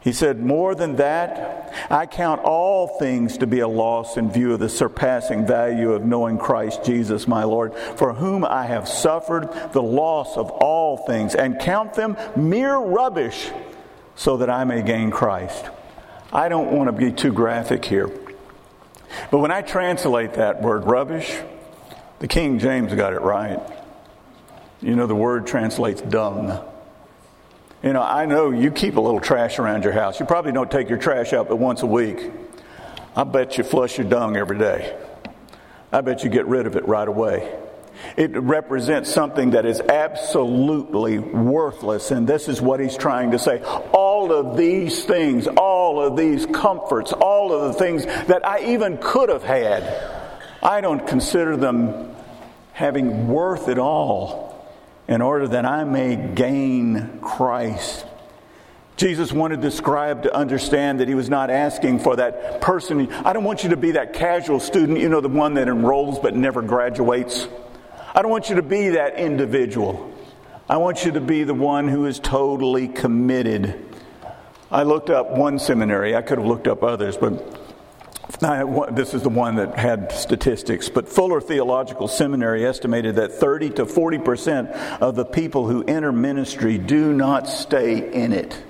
he 0.00 0.12
said, 0.12 0.40
More 0.40 0.74
than 0.74 0.96
that, 0.96 1.74
I 1.90 2.06
count 2.06 2.40
all 2.42 2.98
things 2.98 3.36
to 3.38 3.46
be 3.46 3.60
a 3.60 3.68
loss 3.68 4.16
in 4.16 4.30
view 4.30 4.54
of 4.54 4.60
the 4.60 4.68
surpassing 4.68 5.46
value 5.46 5.92
of 5.92 6.04
knowing 6.04 6.38
Christ 6.38 6.84
Jesus 6.84 7.28
my 7.28 7.44
Lord, 7.44 7.74
for 7.74 8.14
whom 8.14 8.44
I 8.44 8.64
have 8.64 8.88
suffered 8.88 9.50
the 9.72 9.82
loss 9.82 10.36
of 10.36 10.50
all 10.50 10.96
things, 10.96 11.34
and 11.34 11.60
count 11.60 11.94
them 11.94 12.16
mere 12.36 12.76
rubbish, 12.76 13.50
so 14.14 14.38
that 14.38 14.48
I 14.48 14.64
may 14.64 14.82
gain 14.82 15.10
Christ. 15.10 15.68
I 16.32 16.48
don't 16.48 16.72
want 16.72 16.88
to 16.88 16.92
be 16.92 17.12
too 17.12 17.32
graphic 17.32 17.84
here. 17.84 18.10
But 19.30 19.38
when 19.38 19.50
I 19.50 19.62
translate 19.62 20.34
that 20.34 20.60
word 20.60 20.84
rubbish, 20.84 21.34
the 22.18 22.28
King 22.28 22.58
James 22.58 22.92
got 22.92 23.12
it 23.12 23.20
right. 23.20 23.60
You 24.82 24.94
know, 24.94 25.06
the 25.06 25.14
word 25.14 25.46
translates 25.46 26.02
dung. 26.02 26.62
You 27.82 27.92
know, 27.92 28.02
I 28.02 28.26
know 28.26 28.50
you 28.50 28.70
keep 28.70 28.96
a 28.96 29.00
little 29.00 29.20
trash 29.20 29.58
around 29.58 29.84
your 29.84 29.92
house. 29.92 30.20
You 30.20 30.26
probably 30.26 30.52
don't 30.52 30.70
take 30.70 30.88
your 30.88 30.98
trash 30.98 31.32
out 31.32 31.48
but 31.48 31.56
once 31.56 31.82
a 31.82 31.86
week. 31.86 32.30
I 33.16 33.24
bet 33.24 33.56
you 33.56 33.64
flush 33.64 33.98
your 33.98 34.08
dung 34.08 34.36
every 34.36 34.58
day. 34.58 34.96
I 35.90 36.02
bet 36.02 36.24
you 36.24 36.30
get 36.30 36.46
rid 36.46 36.66
of 36.66 36.76
it 36.76 36.86
right 36.86 37.08
away. 37.08 37.56
It 38.16 38.36
represents 38.36 39.12
something 39.12 39.50
that 39.50 39.66
is 39.66 39.80
absolutely 39.80 41.18
worthless, 41.18 42.10
and 42.10 42.28
this 42.28 42.48
is 42.48 42.60
what 42.60 42.80
he's 42.80 42.96
trying 42.96 43.32
to 43.32 43.38
say. 43.38 43.60
All 43.92 44.32
of 44.32 44.56
these 44.56 45.04
things, 45.04 45.46
all 45.46 45.77
of 45.96 46.16
these 46.16 46.44
comforts, 46.46 47.12
all 47.12 47.52
of 47.52 47.72
the 47.72 47.78
things 47.78 48.04
that 48.04 48.46
I 48.46 48.72
even 48.72 48.98
could 48.98 49.28
have 49.28 49.44
had, 49.44 49.82
I 50.62 50.80
don't 50.80 51.06
consider 51.06 51.56
them 51.56 52.14
having 52.72 53.28
worth 53.28 53.68
at 53.68 53.78
all 53.78 54.48
in 55.08 55.22
order 55.22 55.48
that 55.48 55.64
I 55.64 55.84
may 55.84 56.16
gain 56.16 57.20
Christ. 57.20 58.04
Jesus 58.96 59.32
wanted 59.32 59.62
the 59.62 59.70
scribe 59.70 60.24
to 60.24 60.34
understand 60.34 60.98
that 60.98 61.08
he 61.08 61.14
was 61.14 61.30
not 61.30 61.50
asking 61.50 62.00
for 62.00 62.16
that 62.16 62.60
person. 62.60 63.10
I 63.12 63.32
don't 63.32 63.44
want 63.44 63.62
you 63.62 63.70
to 63.70 63.76
be 63.76 63.92
that 63.92 64.12
casual 64.12 64.58
student, 64.58 64.98
you 64.98 65.08
know, 65.08 65.20
the 65.20 65.28
one 65.28 65.54
that 65.54 65.68
enrolls 65.68 66.18
but 66.18 66.34
never 66.34 66.62
graduates. 66.62 67.46
I 68.14 68.22
don't 68.22 68.30
want 68.30 68.48
you 68.50 68.56
to 68.56 68.62
be 68.62 68.90
that 68.90 69.16
individual. 69.16 70.12
I 70.68 70.76
want 70.78 71.04
you 71.04 71.12
to 71.12 71.20
be 71.20 71.44
the 71.44 71.54
one 71.54 71.88
who 71.88 72.06
is 72.06 72.18
totally 72.18 72.88
committed. 72.88 73.87
I 74.70 74.82
looked 74.82 75.08
up 75.08 75.30
one 75.30 75.58
seminary. 75.58 76.14
I 76.14 76.22
could 76.22 76.38
have 76.38 76.46
looked 76.46 76.68
up 76.68 76.82
others, 76.82 77.16
but 77.16 77.58
this 78.94 79.14
is 79.14 79.22
the 79.22 79.30
one 79.30 79.56
that 79.56 79.78
had 79.78 80.12
statistics, 80.12 80.90
but 80.90 81.08
Fuller 81.08 81.40
Theological 81.40 82.06
Seminary 82.08 82.66
estimated 82.66 83.16
that 83.16 83.32
30 83.32 83.70
to 83.70 83.86
40 83.86 84.18
percent 84.18 84.68
of 85.00 85.16
the 85.16 85.24
people 85.24 85.66
who 85.66 85.82
enter 85.84 86.12
ministry 86.12 86.76
do 86.76 87.14
not 87.14 87.48
stay 87.48 88.12
in 88.12 88.34
it. 88.34 88.62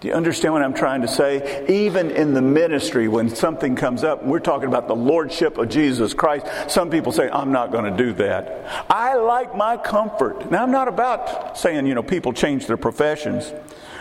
Do 0.00 0.06
you 0.06 0.14
understand 0.14 0.54
what 0.54 0.62
I'm 0.62 0.74
trying 0.74 1.00
to 1.00 1.08
say? 1.08 1.66
Even 1.68 2.12
in 2.12 2.32
the 2.34 2.42
ministry, 2.42 3.08
when 3.08 3.28
something 3.30 3.74
comes 3.74 4.04
up, 4.04 4.22
we're 4.22 4.38
talking 4.38 4.68
about 4.68 4.86
the 4.86 4.94
Lordship 4.94 5.58
of 5.58 5.70
Jesus 5.70 6.14
Christ. 6.14 6.46
Some 6.70 6.88
people 6.88 7.10
say, 7.10 7.28
I'm 7.28 7.50
not 7.50 7.72
going 7.72 7.84
to 7.90 7.96
do 7.96 8.12
that. 8.12 8.86
I 8.88 9.16
like 9.16 9.56
my 9.56 9.76
comfort. 9.76 10.52
Now, 10.52 10.62
I'm 10.62 10.70
not 10.70 10.86
about 10.86 11.58
saying, 11.58 11.84
you 11.86 11.96
know, 11.96 12.04
people 12.04 12.32
change 12.32 12.66
their 12.68 12.76
professions. 12.76 13.52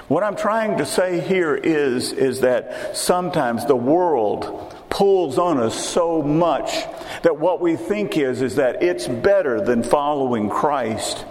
What 0.08 0.24
I'm 0.24 0.38
trying 0.38 0.78
to 0.78 0.86
say 0.86 1.20
here 1.20 1.54
is, 1.54 2.14
is 2.14 2.40
that 2.42 2.96
sometimes 2.96 3.66
the 3.66 3.76
world 3.76 4.74
pulls 4.90 5.38
on 5.38 5.58
us 5.58 5.76
so 5.90 6.22
much 6.22 6.72
that 7.24 7.38
what 7.38 7.60
we 7.60 7.76
think 7.76 8.18
is, 8.18 8.42
is 8.42 8.56
that 8.56 8.82
it's 8.82 9.06
better 9.06 9.60
than 9.60 9.84
following 9.84 10.50
Christ. 10.50 11.26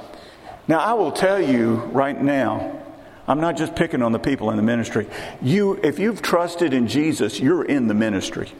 Now, 0.68 0.80
I 0.80 0.92
will 0.92 1.12
tell 1.12 1.40
you 1.40 1.76
right 1.76 2.20
now, 2.20 2.82
I'm 3.26 3.40
not 3.40 3.56
just 3.56 3.74
picking 3.74 4.02
on 4.02 4.12
the 4.12 4.18
people 4.18 4.50
in 4.50 4.56
the 4.56 4.62
ministry. 4.62 5.06
You, 5.40 5.80
if 5.82 5.98
you've 5.98 6.20
trusted 6.20 6.74
in 6.74 6.86
Jesus, 6.86 7.40
you're 7.40 7.64
in 7.64 7.88
the 7.88 7.94
ministry. 7.94 8.52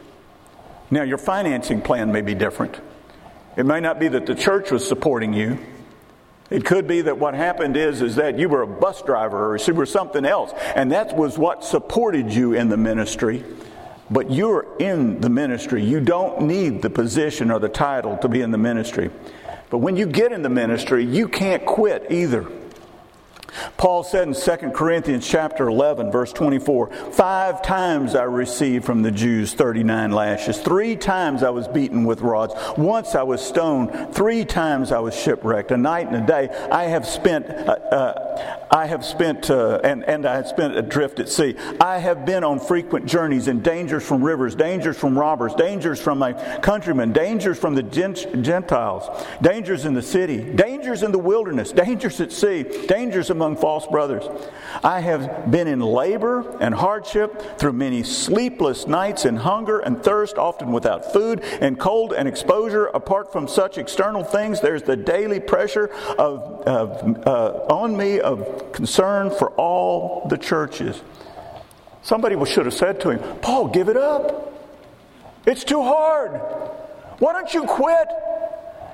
Now, 0.89 1.03
your 1.03 1.19
financing 1.19 1.81
plan 1.81 2.11
may 2.11 2.21
be 2.21 2.33
different. 2.33 2.79
It 3.55 3.65
may 3.65 3.81
not 3.81 3.99
be 3.99 4.07
that 4.07 4.25
the 4.25 4.35
church 4.35 4.71
was 4.71 4.87
supporting 4.87 5.33
you. 5.33 5.59
It 6.49 6.63
could 6.63 6.87
be 6.87 7.01
that 7.01 7.17
what 7.17 7.33
happened 7.33 7.75
is, 7.75 8.01
is 8.01 8.15
that 8.15 8.39
you 8.39 8.47
were 8.47 8.61
a 8.61 8.67
bus 8.67 9.01
driver 9.01 9.53
or 9.53 9.57
you 9.57 9.73
were 9.73 9.85
something 9.85 10.25
else, 10.25 10.53
and 10.75 10.91
that 10.91 11.15
was 11.15 11.37
what 11.37 11.63
supported 11.63 12.33
you 12.33 12.53
in 12.53 12.69
the 12.69 12.77
ministry. 12.77 13.43
But 14.09 14.31
you're 14.31 14.65
in 14.79 15.19
the 15.19 15.29
ministry. 15.29 15.83
You 15.83 15.99
don't 15.99 16.43
need 16.43 16.81
the 16.81 16.89
position 16.89 17.51
or 17.51 17.59
the 17.59 17.67
title 17.67 18.17
to 18.19 18.29
be 18.29 18.41
in 18.41 18.51
the 18.51 18.57
ministry. 18.57 19.11
But 19.69 19.79
when 19.79 19.97
you 19.97 20.05
get 20.05 20.31
in 20.31 20.41
the 20.41 20.49
ministry, 20.49 21.03
you 21.03 21.27
can't 21.27 21.65
quit 21.65 22.09
either. 22.09 22.47
Paul 23.77 24.03
said 24.03 24.27
in 24.27 24.33
2 24.33 24.71
Corinthians 24.71 25.27
chapter 25.27 25.67
11 25.67 26.11
verse 26.11 26.33
24, 26.33 26.91
five 27.11 27.61
times 27.61 28.15
I 28.15 28.23
received 28.23 28.85
from 28.85 29.01
the 29.01 29.11
Jews 29.11 29.53
39 29.53 30.11
lashes. 30.11 30.59
Three 30.59 30.95
times 30.95 31.43
I 31.43 31.49
was 31.49 31.67
beaten 31.67 32.05
with 32.05 32.21
rods. 32.21 32.53
Once 32.77 33.15
I 33.15 33.23
was 33.23 33.41
stoned. 33.41 34.13
Three 34.13 34.45
times 34.45 34.91
I 34.91 34.99
was 34.99 35.15
shipwrecked. 35.15 35.71
A 35.71 35.77
night 35.77 36.07
and 36.07 36.23
a 36.23 36.25
day 36.25 36.49
I 36.71 36.85
have 36.85 37.05
spent 37.05 37.47
uh, 37.47 37.71
uh, 37.91 38.63
I 38.69 38.85
have 38.85 39.05
spent 39.05 39.49
uh, 39.49 39.79
and 39.83 40.03
and 40.03 40.25
I 40.25 40.35
have 40.35 40.47
spent 40.47 40.75
adrift 40.77 41.19
at 41.19 41.29
sea. 41.29 41.55
I 41.79 41.99
have 41.99 42.25
been 42.25 42.43
on 42.43 42.59
frequent 42.59 43.05
journeys 43.05 43.47
in 43.47 43.61
dangers 43.61 44.05
from 44.05 44.23
rivers, 44.23 44.55
dangers 44.55 44.97
from 44.97 45.17
robbers, 45.17 45.53
dangers 45.55 46.01
from 46.01 46.19
my 46.19 46.33
countrymen, 46.59 47.13
dangers 47.13 47.57
from 47.57 47.75
the 47.75 47.83
Gentiles, 47.83 49.25
dangers 49.41 49.85
in 49.85 49.93
the 49.93 50.01
city, 50.01 50.37
dangers 50.53 51.03
in 51.03 51.11
the 51.11 51.19
wilderness, 51.19 51.71
dangers 51.71 52.19
at 52.19 52.31
sea, 52.31 52.63
dangers 52.87 53.29
among 53.29 53.46
false 53.55 53.87
brothers. 53.87 54.23
I 54.83 54.99
have 54.99 55.49
been 55.49 55.67
in 55.67 55.79
labor 55.79 56.57
and 56.59 56.73
hardship 56.73 57.59
through 57.59 57.73
many 57.73 58.03
sleepless 58.03 58.87
nights 58.87 59.25
in 59.25 59.37
hunger 59.37 59.79
and 59.79 60.03
thirst, 60.03 60.37
often 60.37 60.71
without 60.71 61.13
food 61.13 61.41
and 61.61 61.79
cold 61.79 62.13
and 62.13 62.27
exposure. 62.27 62.87
Apart 62.87 63.31
from 63.31 63.47
such 63.47 63.77
external 63.77 64.23
things, 64.23 64.61
there's 64.61 64.83
the 64.83 64.97
daily 64.97 65.39
pressure 65.39 65.89
of, 66.17 66.41
of 66.67 67.27
uh, 67.27 67.73
on 67.73 67.95
me 67.95 68.19
of 68.19 68.71
concern 68.73 69.29
for 69.29 69.51
all 69.51 70.27
the 70.27 70.37
churches. 70.37 71.01
Somebody 72.01 72.35
should 72.45 72.65
have 72.65 72.73
said 72.73 73.01
to 73.01 73.09
him, 73.09 73.39
Paul, 73.41 73.67
give 73.67 73.89
it 73.89 73.97
up. 73.97 74.53
It's 75.45 75.63
too 75.63 75.81
hard. 75.81 76.31
Why 77.19 77.33
don't 77.33 77.53
you 77.53 77.63
quit? 77.63 78.07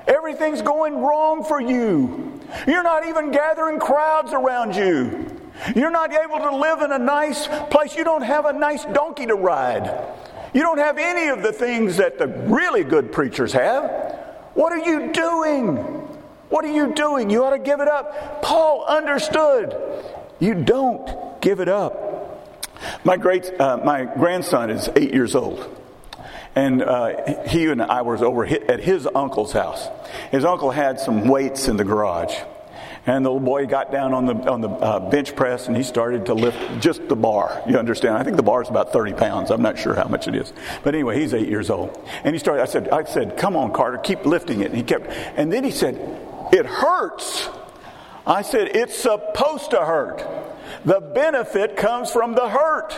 Everything's 0.08 0.62
going 0.62 0.96
wrong 1.00 1.44
for 1.44 1.62
you. 1.62 2.33
You're 2.68 2.84
not 2.84 3.08
even 3.08 3.32
gathering 3.32 3.80
crowds 3.80 4.34
around 4.34 4.76
you. 4.76 5.30
You're 5.76 5.92
not 5.92 6.12
able 6.12 6.40
to 6.40 6.56
live 6.56 6.82
in 6.82 6.92
a 6.92 7.00
nice 7.00 7.48
place. 7.70 7.96
You 7.96 8.04
don't 8.04 8.24
have 8.24 8.46
a 8.46 8.54
nice 8.54 8.86
donkey 8.86 9.26
to 9.28 9.36
ride. 9.36 9.86
You 10.54 10.62
don't 10.62 10.78
have 10.78 10.98
any 10.98 11.30
of 11.30 11.42
the 11.42 11.52
things 11.52 11.98
that 11.98 12.18
the 12.18 12.28
really 12.28 12.84
good 12.84 13.12
preachers 13.12 13.54
have. 13.54 13.84
What 14.54 14.72
are 14.72 14.86
you 14.86 15.12
doing? 15.12 15.78
What 16.50 16.66
are 16.66 16.72
you 16.72 16.94
doing? 16.94 17.30
You 17.30 17.44
ought 17.44 17.52
to 17.52 17.60
give 17.60 17.80
it 17.80 17.88
up. 17.88 18.44
Paul 18.44 18.86
understood. 18.86 19.76
You 20.40 20.54
don't 20.54 21.42
give 21.42 21.60
it 21.60 21.70
up. 21.70 22.00
My 23.04 23.18
great, 23.18 23.50
uh, 23.60 23.78
my 23.78 24.06
grandson 24.06 24.70
is 24.70 24.90
eight 24.96 25.14
years 25.14 25.36
old 25.36 25.83
and 26.56 26.82
uh, 26.82 27.48
he 27.48 27.66
and 27.68 27.82
I 27.82 28.02
was 28.02 28.22
over 28.22 28.46
at 28.46 28.80
his 28.80 29.08
uncle's 29.14 29.52
house. 29.52 29.88
His 30.32 30.46
uncle 30.46 30.72
had 30.72 31.00
some 31.00 31.28
weights 31.28 31.68
in 31.68 31.78
the 31.78 31.84
garage. 31.84 32.36
And 33.06 33.26
the 33.26 33.30
little 33.30 33.46
boy 33.46 33.66
got 33.66 33.92
down 33.92 34.14
on 34.14 34.26
the 34.26 34.34
on 34.50 34.62
the 34.62 34.70
uh, 34.70 35.10
bench 35.10 35.36
press 35.36 35.68
and 35.68 35.76
he 35.76 35.84
started 35.84 36.28
to 36.28 36.34
lift 36.34 36.82
just 36.82 37.06
the 37.10 37.18
bar. 37.18 37.62
You 37.68 37.78
understand? 37.78 38.16
I 38.16 38.24
think 38.24 38.38
the 38.38 38.44
bar 38.44 38.62
is 38.62 38.70
about 38.70 38.94
30 38.94 39.14
pounds. 39.14 39.52
I'm 39.52 39.62
not 39.62 39.78
sure 39.78 39.94
how 39.94 40.08
much 40.08 40.30
it 40.30 40.36
is, 40.36 40.54
but 40.84 40.96
anyway, 40.96 41.20
he's 41.20 41.34
eight 41.34 41.50
years 41.50 41.70
old. 41.70 42.00
And 42.24 42.34
he 42.34 42.40
started. 42.40 42.62
I 42.62 42.66
said, 42.66 42.90
I 42.90 43.04
said, 43.04 43.36
come 43.36 43.58
on, 43.58 43.74
Carter, 43.74 43.98
keep 43.98 44.26
lifting 44.26 44.62
it. 44.62 44.68
And 44.68 44.76
he 44.78 44.84
kept. 44.84 45.08
And 45.36 45.52
then 45.52 45.66
he 45.66 45.72
said, 45.72 45.96
it 46.54 46.66
hurts. 46.66 47.50
I 48.26 48.42
said, 48.42 48.74
it's 48.74 48.98
supposed 48.98 49.72
to 49.72 49.84
hurt. 49.84 50.26
The 50.86 51.02
benefit 51.02 51.76
comes 51.76 52.10
from 52.10 52.36
the 52.36 52.48
hurt. 52.48 52.94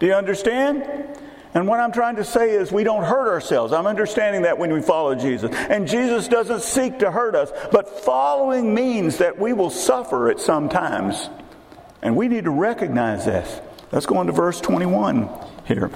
Do 0.00 0.06
you 0.06 0.14
understand? 0.14 1.18
And 1.52 1.66
what 1.66 1.80
I'm 1.80 1.90
trying 1.90 2.16
to 2.16 2.24
say 2.24 2.50
is 2.50 2.70
we 2.70 2.84
don't 2.84 3.02
hurt 3.02 3.28
ourselves. 3.28 3.72
I'm 3.72 3.86
understanding 3.86 4.42
that 4.42 4.58
when 4.58 4.72
we 4.72 4.80
follow 4.80 5.14
Jesus. 5.14 5.50
And 5.52 5.88
Jesus 5.88 6.28
doesn't 6.28 6.62
seek 6.62 7.00
to 7.00 7.10
hurt 7.10 7.34
us, 7.34 7.50
but 7.72 7.88
following 8.04 8.72
means 8.72 9.18
that 9.18 9.38
we 9.38 9.52
will 9.52 9.70
suffer 9.70 10.30
at 10.30 10.40
some 10.40 10.68
times. 10.68 11.28
And 12.02 12.16
we 12.16 12.28
need 12.28 12.44
to 12.44 12.50
recognize 12.50 13.24
this. 13.24 13.60
Let's 13.90 14.06
go 14.06 14.18
on 14.18 14.26
to 14.26 14.32
verse 14.32 14.60
21 14.60 15.28
here. 15.66 15.90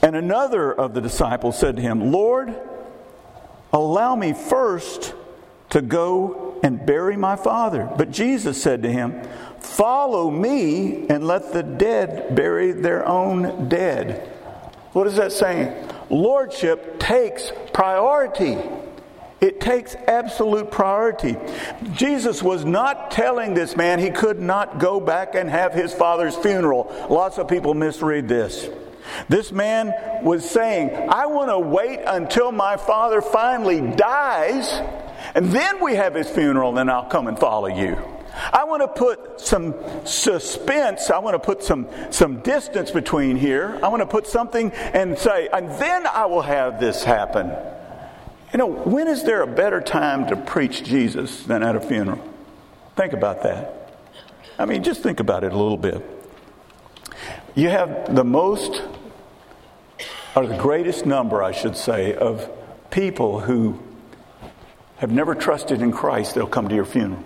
And 0.00 0.16
another 0.16 0.72
of 0.72 0.94
the 0.94 1.00
disciples 1.00 1.58
said 1.58 1.76
to 1.76 1.82
him, 1.82 2.10
Lord, 2.12 2.54
allow 3.72 4.16
me 4.16 4.32
first 4.32 5.14
to 5.70 5.82
go 5.82 6.58
and 6.62 6.84
bury 6.84 7.16
my 7.16 7.36
father. 7.36 7.90
But 7.96 8.10
Jesus 8.10 8.60
said 8.62 8.82
to 8.82 8.90
him, 8.90 9.22
Follow 9.60 10.30
me 10.30 11.06
and 11.08 11.26
let 11.26 11.52
the 11.52 11.62
dead 11.62 12.34
bury 12.34 12.72
their 12.72 13.06
own 13.06 13.68
dead. 13.68 14.28
What 14.92 15.06
is 15.06 15.16
that 15.16 15.32
saying? 15.32 15.72
Lordship 16.10 16.98
takes 16.98 17.52
priority. 17.72 18.56
It 19.40 19.60
takes 19.60 19.94
absolute 19.94 20.70
priority. 20.70 21.36
Jesus 21.92 22.42
was 22.42 22.64
not 22.64 23.12
telling 23.12 23.54
this 23.54 23.76
man 23.76 24.00
he 24.00 24.10
could 24.10 24.40
not 24.40 24.80
go 24.80 24.98
back 24.98 25.36
and 25.36 25.48
have 25.48 25.72
his 25.72 25.94
father's 25.94 26.34
funeral. 26.34 26.92
Lots 27.08 27.38
of 27.38 27.46
people 27.46 27.74
misread 27.74 28.26
this. 28.26 28.68
This 29.28 29.52
man 29.52 30.24
was 30.24 30.48
saying, 30.48 30.90
I 31.08 31.26
want 31.26 31.50
to 31.50 31.58
wait 31.58 32.00
until 32.04 32.50
my 32.50 32.76
father 32.76 33.22
finally 33.22 33.80
dies, 33.80 34.70
and 35.34 35.46
then 35.52 35.82
we 35.82 35.94
have 35.94 36.14
his 36.14 36.28
funeral, 36.28 36.70
and 36.70 36.78
then 36.78 36.90
I'll 36.90 37.08
come 37.08 37.28
and 37.28 37.38
follow 37.38 37.68
you. 37.68 37.96
I 38.34 38.64
want 38.64 38.82
to 38.82 38.88
put 38.88 39.40
some 39.40 39.74
suspense, 40.04 41.10
I 41.10 41.18
want 41.18 41.34
to 41.34 41.38
put 41.38 41.62
some, 41.62 41.88
some 42.10 42.40
distance 42.40 42.90
between 42.90 43.36
here. 43.36 43.78
I 43.82 43.88
want 43.88 44.00
to 44.00 44.06
put 44.06 44.26
something 44.26 44.70
and 44.72 45.18
say, 45.18 45.48
and 45.52 45.70
then 45.80 46.06
I 46.06 46.26
will 46.26 46.42
have 46.42 46.80
this 46.80 47.04
happen. 47.04 47.52
You 48.52 48.58
know, 48.58 48.66
when 48.66 49.08
is 49.08 49.24
there 49.24 49.42
a 49.42 49.46
better 49.46 49.80
time 49.80 50.26
to 50.28 50.36
preach 50.36 50.84
Jesus 50.84 51.44
than 51.44 51.62
at 51.62 51.76
a 51.76 51.80
funeral? 51.80 52.22
Think 52.96 53.12
about 53.12 53.42
that. 53.42 54.00
I 54.58 54.64
mean, 54.64 54.82
just 54.82 55.02
think 55.02 55.20
about 55.20 55.44
it 55.44 55.52
a 55.52 55.56
little 55.56 55.76
bit. 55.76 56.02
You 57.54 57.68
have 57.68 58.14
the 58.14 58.24
most, 58.24 58.82
or 60.34 60.46
the 60.46 60.56
greatest 60.56 61.06
number, 61.06 61.42
I 61.42 61.52
should 61.52 61.76
say, 61.76 62.14
of 62.14 62.48
people 62.90 63.40
who 63.40 63.78
have 64.96 65.12
never 65.12 65.34
trusted 65.34 65.82
in 65.82 65.92
Christ, 65.92 66.34
they'll 66.34 66.46
come 66.46 66.68
to 66.68 66.74
your 66.74 66.84
funeral. 66.84 67.22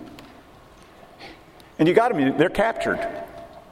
And 1.83 1.89
you 1.89 1.97
got 1.97 2.15
them, 2.15 2.39
they're 2.39 2.49
captured. 2.49 3.01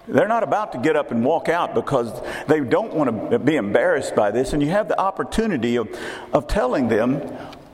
They're 0.08 0.26
not 0.26 0.42
about 0.42 0.72
to 0.72 0.78
get 0.78 0.96
up 0.96 1.12
and 1.12 1.24
walk 1.24 1.48
out 1.48 1.76
because 1.76 2.12
they 2.48 2.58
don't 2.58 2.92
want 2.92 3.30
to 3.30 3.38
be 3.38 3.54
embarrassed 3.54 4.16
by 4.16 4.32
this. 4.32 4.52
And 4.52 4.60
you 4.60 4.68
have 4.70 4.88
the 4.88 4.98
opportunity 4.98 5.76
of, 5.76 5.88
of 6.32 6.48
telling 6.48 6.88
them 6.88 7.20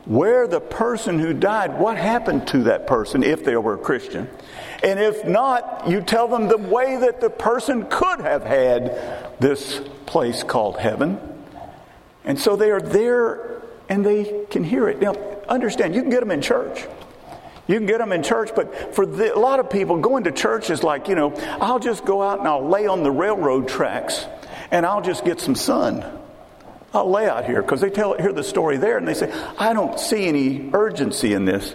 where 0.04 0.46
the 0.46 0.60
person 0.60 1.18
who 1.18 1.32
died, 1.32 1.78
what 1.78 1.96
happened 1.96 2.48
to 2.48 2.64
that 2.64 2.86
person 2.86 3.22
if 3.22 3.46
they 3.46 3.56
were 3.56 3.76
a 3.76 3.78
Christian. 3.78 4.28
And 4.82 5.00
if 5.00 5.24
not, 5.24 5.88
you 5.88 6.02
tell 6.02 6.28
them 6.28 6.48
the 6.48 6.58
way 6.58 6.98
that 6.98 7.22
the 7.22 7.30
person 7.30 7.86
could 7.88 8.20
have 8.20 8.44
had 8.44 9.38
this 9.40 9.80
place 10.04 10.42
called 10.42 10.76
heaven. 10.76 11.18
And 12.26 12.38
so 12.38 12.56
they 12.56 12.70
are 12.70 12.82
there 12.82 13.62
and 13.88 14.04
they 14.04 14.44
can 14.50 14.64
hear 14.64 14.86
it. 14.86 15.00
Now, 15.00 15.14
understand, 15.48 15.94
you 15.94 16.02
can 16.02 16.10
get 16.10 16.20
them 16.20 16.30
in 16.30 16.42
church. 16.42 16.84
You 17.68 17.76
can 17.76 17.86
get 17.86 17.98
them 17.98 18.12
in 18.12 18.22
church, 18.22 18.50
but 18.54 18.94
for 18.94 19.04
the, 19.04 19.34
a 19.34 19.38
lot 19.38 19.58
of 19.58 19.70
people, 19.70 19.98
going 19.98 20.24
to 20.24 20.32
church 20.32 20.70
is 20.70 20.82
like, 20.84 21.08
you 21.08 21.16
know, 21.16 21.34
I'll 21.60 21.80
just 21.80 22.04
go 22.04 22.22
out 22.22 22.38
and 22.38 22.46
I'll 22.46 22.68
lay 22.68 22.86
on 22.86 23.02
the 23.02 23.10
railroad 23.10 23.68
tracks 23.68 24.24
and 24.70 24.86
I'll 24.86 25.02
just 25.02 25.24
get 25.24 25.40
some 25.40 25.56
sun. 25.56 26.04
I'll 26.94 27.10
lay 27.10 27.28
out 27.28 27.44
here 27.44 27.60
because 27.60 27.80
they 27.80 27.90
tell 27.90 28.16
hear 28.16 28.32
the 28.32 28.44
story 28.44 28.76
there 28.76 28.96
and 28.96 29.06
they 29.06 29.14
say, 29.14 29.32
I 29.58 29.72
don't 29.72 29.98
see 29.98 30.26
any 30.26 30.70
urgency 30.72 31.32
in 31.32 31.44
this. 31.44 31.74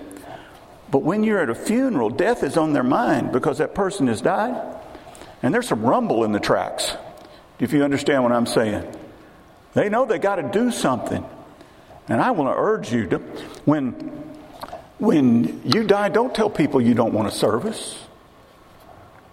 But 0.89 1.03
when 1.03 1.23
you're 1.23 1.39
at 1.39 1.49
a 1.49 1.55
funeral, 1.55 2.09
death 2.09 2.43
is 2.43 2.57
on 2.57 2.73
their 2.73 2.83
mind 2.83 3.31
because 3.31 3.59
that 3.59 3.75
person 3.75 4.07
has 4.07 4.21
died. 4.21 4.77
And 5.43 5.53
there's 5.53 5.67
some 5.67 5.83
rumble 5.83 6.23
in 6.23 6.31
the 6.31 6.39
tracks, 6.39 6.95
if 7.59 7.73
you 7.73 7.83
understand 7.83 8.23
what 8.23 8.31
I'm 8.31 8.45
saying. 8.45 8.87
They 9.73 9.89
know 9.89 10.05
they 10.05 10.19
got 10.19 10.35
to 10.35 10.43
do 10.43 10.71
something. 10.71 11.25
And 12.07 12.21
I 12.21 12.31
want 12.31 12.53
to 12.53 12.59
urge 12.59 12.91
you 12.91 13.07
to, 13.07 13.17
when 13.65 14.30
when 15.01 15.61
you 15.65 15.83
die, 15.83 16.09
don't 16.09 16.33
tell 16.33 16.49
people 16.49 16.79
you 16.79 16.93
don't 16.93 17.11
want 17.11 17.27
a 17.27 17.31
service. 17.31 17.97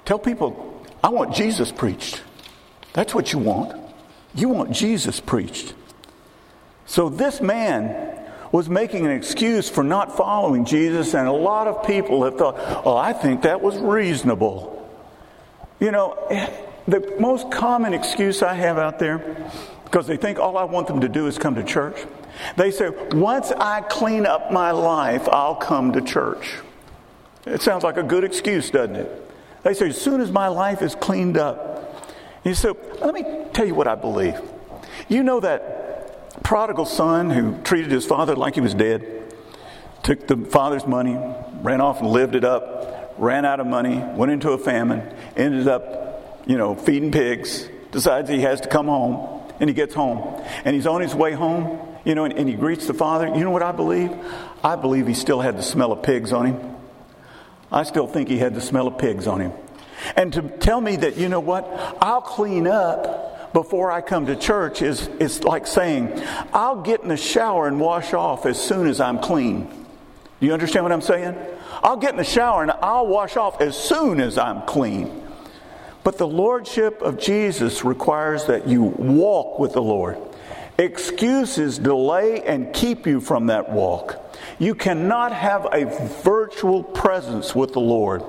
Tell 0.06 0.18
people, 0.18 0.82
I 1.04 1.10
want 1.10 1.34
Jesus 1.34 1.70
preached. 1.70 2.22
That's 2.94 3.14
what 3.14 3.34
you 3.34 3.38
want. 3.38 3.78
You 4.34 4.48
want 4.48 4.72
Jesus 4.72 5.20
preached. 5.20 5.74
So 6.86 7.10
this 7.10 7.42
man 7.42 8.18
was 8.50 8.70
making 8.70 9.04
an 9.04 9.12
excuse 9.12 9.68
for 9.68 9.84
not 9.84 10.16
following 10.16 10.64
Jesus, 10.64 11.12
and 11.12 11.28
a 11.28 11.32
lot 11.32 11.66
of 11.66 11.86
people 11.86 12.24
have 12.24 12.38
thought, 12.38 12.56
oh, 12.86 12.96
I 12.96 13.12
think 13.12 13.42
that 13.42 13.60
was 13.60 13.76
reasonable. 13.76 14.74
You 15.80 15.92
know, 15.92 16.16
the 16.88 17.14
most 17.20 17.50
common 17.50 17.92
excuse 17.92 18.42
I 18.42 18.54
have 18.54 18.78
out 18.78 18.98
there, 18.98 19.18
because 19.84 20.06
they 20.06 20.16
think 20.16 20.38
all 20.38 20.56
I 20.56 20.64
want 20.64 20.86
them 20.86 21.02
to 21.02 21.10
do 21.10 21.26
is 21.26 21.36
come 21.36 21.56
to 21.56 21.62
church, 21.62 21.98
they 22.56 22.70
say, 22.70 22.90
once 23.12 23.50
I 23.52 23.80
clean 23.82 24.26
up 24.26 24.52
my 24.52 24.70
life, 24.70 25.28
I'll 25.28 25.56
come 25.56 25.92
to 25.92 26.00
church. 26.00 26.58
It 27.46 27.62
sounds 27.62 27.84
like 27.84 27.96
a 27.96 28.02
good 28.02 28.24
excuse, 28.24 28.70
doesn't 28.70 28.96
it? 28.96 29.30
They 29.62 29.74
say, 29.74 29.88
as 29.88 30.00
soon 30.00 30.20
as 30.20 30.30
my 30.30 30.48
life 30.48 30.82
is 30.82 30.94
cleaned 30.94 31.36
up. 31.36 32.04
You 32.44 32.54
say, 32.54 32.72
let 33.00 33.14
me 33.14 33.24
tell 33.52 33.66
you 33.66 33.74
what 33.74 33.88
I 33.88 33.94
believe. 33.94 34.40
You 35.08 35.22
know 35.22 35.40
that 35.40 36.42
prodigal 36.42 36.86
son 36.86 37.30
who 37.30 37.60
treated 37.62 37.90
his 37.90 38.06
father 38.06 38.36
like 38.36 38.54
he 38.54 38.60
was 38.60 38.74
dead, 38.74 39.34
took 40.02 40.26
the 40.26 40.36
father's 40.36 40.86
money, 40.86 41.18
ran 41.62 41.80
off 41.80 42.00
and 42.00 42.08
lived 42.08 42.34
it 42.34 42.44
up, 42.44 43.14
ran 43.18 43.44
out 43.44 43.60
of 43.60 43.66
money, 43.66 43.98
went 44.14 44.30
into 44.30 44.52
a 44.52 44.58
famine, 44.58 45.02
ended 45.36 45.66
up, 45.66 46.42
you 46.46 46.56
know, 46.56 46.74
feeding 46.74 47.10
pigs, 47.10 47.68
decides 47.90 48.30
he 48.30 48.40
has 48.40 48.60
to 48.60 48.68
come 48.68 48.86
home, 48.86 49.42
and 49.60 49.68
he 49.68 49.74
gets 49.74 49.94
home. 49.94 50.42
And 50.64 50.74
he's 50.74 50.86
on 50.86 51.00
his 51.00 51.14
way 51.14 51.32
home, 51.32 51.87
you 52.08 52.14
know, 52.14 52.24
and, 52.24 52.32
and 52.38 52.48
he 52.48 52.54
greets 52.54 52.86
the 52.86 52.94
father. 52.94 53.26
You 53.26 53.44
know 53.44 53.50
what 53.50 53.62
I 53.62 53.70
believe? 53.70 54.10
I 54.64 54.76
believe 54.76 55.06
he 55.06 55.12
still 55.12 55.40
had 55.40 55.58
the 55.58 55.62
smell 55.62 55.92
of 55.92 56.02
pigs 56.02 56.32
on 56.32 56.46
him. 56.46 56.76
I 57.70 57.82
still 57.82 58.06
think 58.06 58.30
he 58.30 58.38
had 58.38 58.54
the 58.54 58.62
smell 58.62 58.88
of 58.88 58.96
pigs 58.96 59.26
on 59.26 59.42
him. 59.42 59.52
And 60.16 60.32
to 60.32 60.42
tell 60.42 60.80
me 60.80 60.96
that, 60.96 61.18
you 61.18 61.28
know 61.28 61.40
what, 61.40 61.68
I'll 62.00 62.22
clean 62.22 62.66
up 62.66 63.52
before 63.52 63.92
I 63.92 64.00
come 64.00 64.24
to 64.26 64.36
church 64.36 64.80
is, 64.80 65.06
is 65.20 65.44
like 65.44 65.66
saying, 65.66 66.22
I'll 66.54 66.80
get 66.80 67.02
in 67.02 67.08
the 67.08 67.16
shower 67.18 67.68
and 67.68 67.78
wash 67.78 68.14
off 68.14 68.46
as 68.46 68.58
soon 68.58 68.86
as 68.86 69.00
I'm 69.00 69.18
clean. 69.18 69.68
Do 70.40 70.46
you 70.46 70.54
understand 70.54 70.84
what 70.84 70.92
I'm 70.92 71.02
saying? 71.02 71.36
I'll 71.82 71.98
get 71.98 72.12
in 72.12 72.16
the 72.16 72.24
shower 72.24 72.62
and 72.62 72.70
I'll 72.70 73.06
wash 73.06 73.36
off 73.36 73.60
as 73.60 73.76
soon 73.76 74.18
as 74.20 74.38
I'm 74.38 74.62
clean. 74.62 75.26
But 76.04 76.16
the 76.16 76.26
Lordship 76.26 77.02
of 77.02 77.18
Jesus 77.18 77.84
requires 77.84 78.46
that 78.46 78.66
you 78.66 78.82
walk 78.82 79.58
with 79.58 79.74
the 79.74 79.82
Lord. 79.82 80.16
Excuses 80.78 81.76
delay 81.76 82.40
and 82.42 82.72
keep 82.72 83.06
you 83.06 83.20
from 83.20 83.46
that 83.46 83.70
walk. 83.70 84.36
You 84.60 84.76
cannot 84.76 85.32
have 85.32 85.66
a 85.72 85.84
virtual 86.22 86.84
presence 86.84 87.52
with 87.52 87.72
the 87.72 87.80
Lord. 87.80 88.22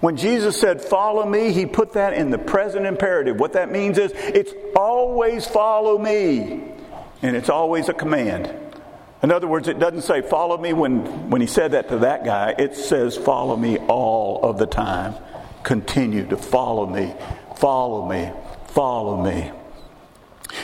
When 0.00 0.16
Jesus 0.16 0.58
said, 0.58 0.80
Follow 0.80 1.26
me, 1.26 1.52
he 1.52 1.66
put 1.66 1.92
that 1.92 2.14
in 2.14 2.30
the 2.30 2.38
present 2.38 2.86
imperative. 2.86 3.38
What 3.38 3.52
that 3.52 3.70
means 3.70 3.98
is 3.98 4.12
it's 4.14 4.54
always 4.74 5.46
follow 5.46 5.98
me, 5.98 6.72
and 7.20 7.36
it's 7.36 7.50
always 7.50 7.90
a 7.90 7.94
command. 7.94 8.50
In 9.22 9.30
other 9.30 9.46
words, 9.46 9.68
it 9.68 9.78
doesn't 9.78 10.02
say 10.02 10.22
follow 10.22 10.56
me 10.56 10.72
when, 10.72 11.28
when 11.28 11.42
he 11.42 11.46
said 11.46 11.72
that 11.72 11.90
to 11.90 11.98
that 11.98 12.24
guy, 12.24 12.54
it 12.58 12.74
says 12.74 13.18
follow 13.18 13.56
me 13.56 13.76
all 13.76 14.40
of 14.42 14.56
the 14.56 14.66
time. 14.66 15.14
Continue 15.62 16.26
to 16.28 16.38
follow 16.38 16.86
me, 16.86 17.12
follow 17.56 18.08
me, 18.08 18.32
follow 18.68 19.22
me. 19.22 19.52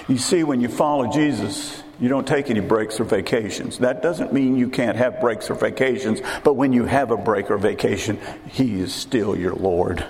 You 0.08 0.18
see, 0.18 0.44
when 0.44 0.60
you 0.60 0.68
follow 0.68 1.10
Jesus, 1.10 1.82
you 1.98 2.08
don't 2.08 2.26
take 2.26 2.48
any 2.48 2.60
breaks 2.60 3.00
or 3.00 3.04
vacations. 3.04 3.78
That 3.78 4.02
doesn't 4.02 4.32
mean 4.32 4.56
you 4.56 4.68
can't 4.68 4.96
have 4.96 5.20
breaks 5.20 5.50
or 5.50 5.54
vacations, 5.54 6.20
but 6.44 6.54
when 6.54 6.72
you 6.72 6.84
have 6.84 7.10
a 7.10 7.16
break 7.16 7.50
or 7.50 7.58
vacation, 7.58 8.20
He 8.48 8.80
is 8.80 8.94
still 8.94 9.36
your 9.36 9.54
Lord. 9.54 10.04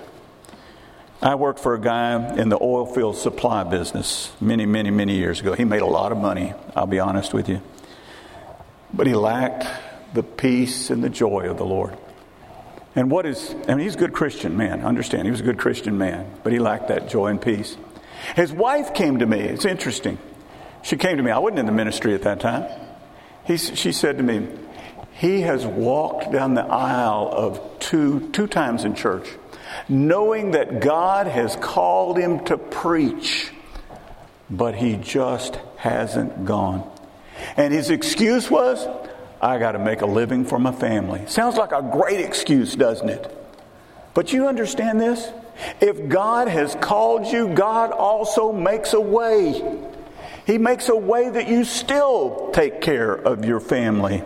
I 1.19 1.33
worked 1.33 1.59
for 1.59 1.73
a 1.73 1.81
guy 1.81 2.35
in 2.35 2.49
the 2.49 2.59
oil 2.61 2.85
field 2.85 3.17
supply 3.17 3.63
business 3.63 4.31
many, 4.39 4.67
many, 4.67 4.91
many 4.91 5.15
years 5.15 5.39
ago. 5.39 5.53
He 5.53 5.65
made 5.65 5.81
a 5.81 5.87
lot 5.87 6.11
of 6.11 6.19
money, 6.19 6.53
I'll 6.75 6.85
be 6.85 6.99
honest 6.99 7.33
with 7.33 7.49
you. 7.49 7.61
But 8.93 9.07
he 9.07 9.15
lacked 9.15 9.65
the 10.13 10.21
peace 10.21 10.91
and 10.91 11.03
the 11.03 11.09
joy 11.09 11.49
of 11.49 11.57
the 11.57 11.65
Lord. 11.65 11.97
And 12.95 13.09
what 13.09 13.25
is, 13.25 13.55
I 13.67 13.73
mean, 13.73 13.85
he's 13.85 13.95
a 13.95 13.99
good 13.99 14.13
Christian 14.13 14.57
man, 14.57 14.81
understand, 14.81 15.25
he 15.25 15.31
was 15.31 15.39
a 15.39 15.43
good 15.43 15.57
Christian 15.57 15.97
man, 15.97 16.31
but 16.43 16.53
he 16.53 16.59
lacked 16.59 16.89
that 16.89 17.09
joy 17.09 17.27
and 17.27 17.41
peace. 17.41 17.77
His 18.35 18.51
wife 18.51 18.93
came 18.93 19.19
to 19.19 19.25
me. 19.25 19.39
It's 19.39 19.65
interesting. 19.65 20.17
She 20.83 20.97
came 20.97 21.17
to 21.17 21.23
me. 21.23 21.31
I 21.31 21.39
wasn't 21.39 21.59
in 21.59 21.65
the 21.65 21.71
ministry 21.71 22.13
at 22.13 22.23
that 22.23 22.39
time. 22.39 22.69
He, 23.45 23.57
she 23.57 23.91
said 23.91 24.17
to 24.17 24.23
me, 24.23 24.47
He 25.13 25.41
has 25.41 25.65
walked 25.65 26.31
down 26.31 26.53
the 26.53 26.65
aisle 26.65 27.29
of 27.31 27.79
two, 27.79 28.29
two 28.31 28.47
times 28.47 28.83
in 28.83 28.95
church, 28.95 29.27
knowing 29.87 30.51
that 30.51 30.79
God 30.81 31.27
has 31.27 31.55
called 31.55 32.17
him 32.17 32.43
to 32.45 32.57
preach, 32.57 33.51
but 34.49 34.75
he 34.75 34.97
just 34.97 35.57
hasn't 35.77 36.45
gone. 36.45 36.89
And 37.55 37.73
his 37.73 37.89
excuse 37.89 38.49
was, 38.49 38.87
I 39.41 39.59
got 39.59 39.73
to 39.73 39.79
make 39.79 40.01
a 40.01 40.05
living 40.05 40.45
for 40.45 40.59
my 40.59 40.71
family. 40.71 41.23
Sounds 41.27 41.55
like 41.55 41.71
a 41.71 41.81
great 41.81 42.19
excuse, 42.21 42.75
doesn't 42.75 43.09
it? 43.09 43.33
But 44.13 44.33
you 44.33 44.47
understand 44.47 44.99
this? 44.99 45.31
If 45.81 46.09
God 46.09 46.47
has 46.47 46.75
called 46.75 47.27
you, 47.27 47.49
God 47.49 47.91
also 47.91 48.51
makes 48.51 48.93
a 48.93 49.01
way. 49.01 49.61
He 50.45 50.57
makes 50.57 50.89
a 50.89 50.95
way 50.95 51.29
that 51.29 51.47
you 51.47 51.63
still 51.63 52.51
take 52.53 52.81
care 52.81 53.13
of 53.13 53.43
your 53.43 53.59
family. 53.59 54.23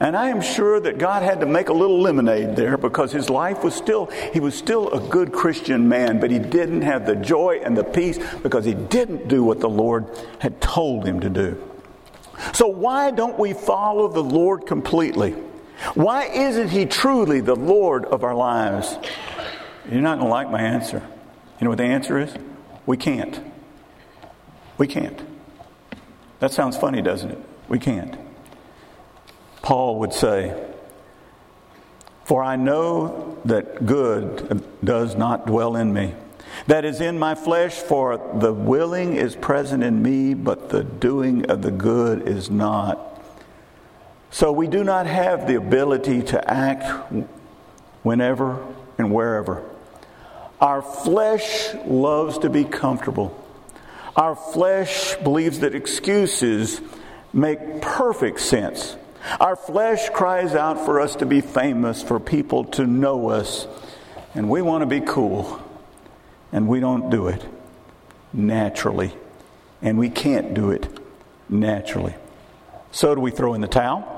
And 0.00 0.16
I 0.16 0.28
am 0.28 0.40
sure 0.40 0.78
that 0.78 0.98
God 0.98 1.24
had 1.24 1.40
to 1.40 1.46
make 1.46 1.70
a 1.70 1.72
little 1.72 2.00
lemonade 2.00 2.54
there 2.54 2.76
because 2.76 3.10
his 3.10 3.28
life 3.28 3.64
was 3.64 3.74
still, 3.74 4.06
he 4.32 4.38
was 4.38 4.54
still 4.54 4.90
a 4.90 5.00
good 5.08 5.32
Christian 5.32 5.88
man, 5.88 6.20
but 6.20 6.30
he 6.30 6.38
didn't 6.38 6.82
have 6.82 7.04
the 7.04 7.16
joy 7.16 7.60
and 7.64 7.76
the 7.76 7.82
peace 7.82 8.18
because 8.42 8.64
he 8.64 8.74
didn't 8.74 9.26
do 9.26 9.42
what 9.42 9.58
the 9.58 9.68
Lord 9.68 10.06
had 10.38 10.60
told 10.60 11.04
him 11.04 11.20
to 11.20 11.28
do. 11.28 11.64
So, 12.52 12.68
why 12.68 13.10
don't 13.10 13.36
we 13.36 13.52
follow 13.52 14.06
the 14.06 14.22
Lord 14.22 14.66
completely? 14.66 15.32
Why 15.94 16.26
isn't 16.26 16.68
he 16.68 16.86
truly 16.86 17.40
the 17.40 17.56
Lord 17.56 18.04
of 18.04 18.22
our 18.22 18.34
lives? 18.34 18.96
You're 19.90 20.02
not 20.02 20.18
going 20.18 20.28
to 20.28 20.32
like 20.32 20.50
my 20.50 20.60
answer. 20.60 21.02
You 21.58 21.64
know 21.64 21.70
what 21.70 21.78
the 21.78 21.84
answer 21.84 22.18
is? 22.18 22.34
We 22.84 22.96
can't. 22.96 23.40
We 24.76 24.86
can't. 24.86 25.20
That 26.40 26.52
sounds 26.52 26.76
funny, 26.76 27.02
doesn't 27.02 27.30
it? 27.30 27.38
We 27.68 27.78
can't. 27.78 28.16
Paul 29.62 29.98
would 30.00 30.12
say, 30.12 30.54
For 32.24 32.42
I 32.42 32.56
know 32.56 33.38
that 33.44 33.86
good 33.86 34.62
does 34.84 35.16
not 35.16 35.46
dwell 35.46 35.74
in 35.74 35.92
me. 35.92 36.14
That 36.66 36.84
is 36.84 37.00
in 37.00 37.18
my 37.18 37.34
flesh, 37.34 37.74
for 37.74 38.18
the 38.34 38.52
willing 38.52 39.14
is 39.14 39.36
present 39.36 39.82
in 39.82 40.02
me, 40.02 40.34
but 40.34 40.68
the 40.68 40.84
doing 40.84 41.50
of 41.50 41.62
the 41.62 41.70
good 41.70 42.26
is 42.26 42.50
not. 42.50 43.22
So 44.30 44.52
we 44.52 44.66
do 44.66 44.84
not 44.84 45.06
have 45.06 45.46
the 45.46 45.54
ability 45.54 46.22
to 46.24 46.50
act 46.50 47.12
whenever 48.02 48.64
and 48.98 49.12
wherever. 49.12 49.62
Our 50.60 50.82
flesh 50.82 51.74
loves 51.86 52.38
to 52.38 52.50
be 52.50 52.64
comfortable. 52.64 53.44
Our 54.16 54.34
flesh 54.34 55.14
believes 55.16 55.60
that 55.60 55.74
excuses 55.74 56.80
make 57.32 57.80
perfect 57.80 58.40
sense. 58.40 58.96
Our 59.40 59.54
flesh 59.54 60.08
cries 60.10 60.54
out 60.54 60.84
for 60.84 61.00
us 61.00 61.16
to 61.16 61.26
be 61.26 61.40
famous, 61.40 62.02
for 62.02 62.18
people 62.18 62.64
to 62.64 62.86
know 62.86 63.28
us, 63.28 63.66
and 64.34 64.48
we 64.50 64.62
want 64.62 64.82
to 64.82 64.86
be 64.86 65.00
cool. 65.00 65.62
And 66.50 66.66
we 66.66 66.80
don't 66.80 67.10
do 67.10 67.28
it 67.28 67.44
naturally. 68.32 69.12
And 69.82 69.98
we 69.98 70.08
can't 70.08 70.54
do 70.54 70.70
it 70.70 70.88
naturally. 71.48 72.14
So 72.90 73.14
do 73.14 73.20
we 73.20 73.30
throw 73.30 73.54
in 73.54 73.60
the 73.60 73.68
towel? 73.68 74.14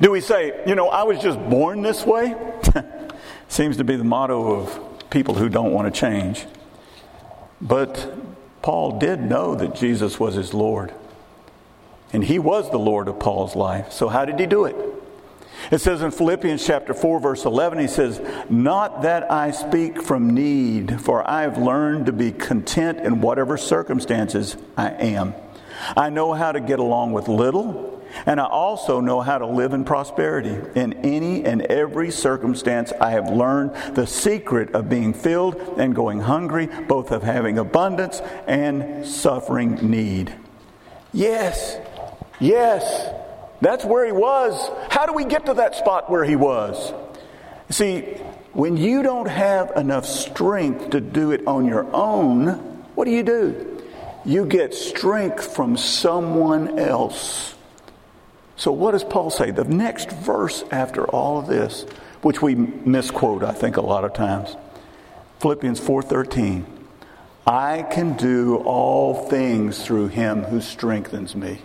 Do 0.00 0.10
we 0.10 0.20
say, 0.20 0.62
you 0.66 0.74
know, 0.74 0.88
I 0.88 1.04
was 1.04 1.20
just 1.20 1.38
born 1.48 1.82
this 1.82 2.04
way? 2.04 2.34
Seems 3.48 3.76
to 3.78 3.84
be 3.84 3.96
the 3.96 4.04
motto 4.04 4.60
of 4.60 4.89
people 5.10 5.34
who 5.34 5.48
don't 5.48 5.72
want 5.72 5.92
to 5.92 6.00
change. 6.00 6.46
But 7.60 8.14
Paul 8.62 8.98
did 8.98 9.20
know 9.20 9.54
that 9.54 9.74
Jesus 9.74 10.18
was 10.18 10.34
his 10.34 10.54
Lord. 10.54 10.92
And 12.12 12.24
he 12.24 12.38
was 12.38 12.70
the 12.70 12.78
Lord 12.78 13.08
of 13.08 13.18
Paul's 13.20 13.54
life. 13.54 13.92
So, 13.92 14.08
how 14.08 14.24
did 14.24 14.38
he 14.40 14.46
do 14.46 14.64
it? 14.64 14.76
It 15.70 15.78
says 15.78 16.02
in 16.02 16.10
Philippians 16.10 16.66
chapter 16.66 16.94
4, 16.94 17.20
verse 17.20 17.44
11, 17.44 17.78
he 17.78 17.86
says, 17.86 18.20
Not 18.48 19.02
that 19.02 19.30
I 19.30 19.50
speak 19.50 20.02
from 20.02 20.34
need, 20.34 21.00
for 21.00 21.28
I 21.28 21.42
have 21.42 21.58
learned 21.58 22.06
to 22.06 22.12
be 22.12 22.32
content 22.32 23.00
in 23.00 23.20
whatever 23.20 23.56
circumstances 23.56 24.56
I 24.76 24.90
am. 24.90 25.34
I 25.96 26.10
know 26.10 26.32
how 26.32 26.52
to 26.52 26.60
get 26.60 26.78
along 26.78 27.12
with 27.12 27.28
little, 27.28 27.99
and 28.26 28.40
I 28.40 28.46
also 28.46 29.00
know 29.00 29.20
how 29.20 29.38
to 29.38 29.46
live 29.46 29.72
in 29.72 29.84
prosperity. 29.84 30.56
In 30.74 30.92
any 31.04 31.44
and 31.44 31.62
every 31.62 32.10
circumstance, 32.10 32.92
I 33.00 33.10
have 33.10 33.30
learned 33.30 33.94
the 33.94 34.06
secret 34.06 34.74
of 34.74 34.88
being 34.88 35.14
filled 35.14 35.56
and 35.78 35.94
going 35.94 36.20
hungry, 36.20 36.66
both 36.66 37.10
of 37.10 37.22
having 37.22 37.58
abundance 37.58 38.20
and 38.46 39.06
suffering 39.06 39.90
need. 39.90 40.34
Yes, 41.12 41.78
Yes, 42.40 43.12
that's 43.60 43.84
where 43.84 44.06
he 44.06 44.12
was. 44.12 44.70
How 44.90 45.04
do 45.04 45.12
we 45.12 45.24
get 45.24 45.46
to 45.46 45.54
that 45.54 45.74
spot 45.74 46.10
where 46.10 46.24
he 46.24 46.36
was? 46.36 46.92
See, 47.68 48.00
when 48.52 48.78
you 48.78 49.02
don't 49.02 49.28
have 49.28 49.72
enough 49.76 50.06
strength 50.06 50.90
to 50.90 51.00
do 51.00 51.30
it 51.32 51.46
on 51.46 51.66
your 51.66 51.86
own, 51.94 52.48
what 52.94 53.04
do 53.04 53.10
you 53.10 53.22
do? 53.22 53.82
You 54.24 54.46
get 54.46 54.74
strength 54.74 55.54
from 55.54 55.76
someone 55.76 56.78
else. 56.78 57.54
So 58.60 58.70
what 58.70 58.92
does 58.92 59.02
Paul 59.02 59.30
say? 59.30 59.50
The 59.50 59.64
next 59.64 60.12
verse 60.12 60.62
after 60.70 61.04
all 61.06 61.38
of 61.38 61.48
this, 61.48 61.82
which 62.22 62.40
we 62.40 62.54
misquote 62.54 63.42
I 63.42 63.52
think 63.52 63.76
a 63.76 63.80
lot 63.80 64.04
of 64.04 64.12
times. 64.12 64.56
Philippians 65.40 65.80
4:13. 65.80 66.66
I 67.46 67.82
can 67.90 68.16
do 68.16 68.56
all 68.58 69.26
things 69.26 69.82
through 69.84 70.08
him 70.08 70.44
who 70.44 70.60
strengthens 70.60 71.34
me 71.34 71.62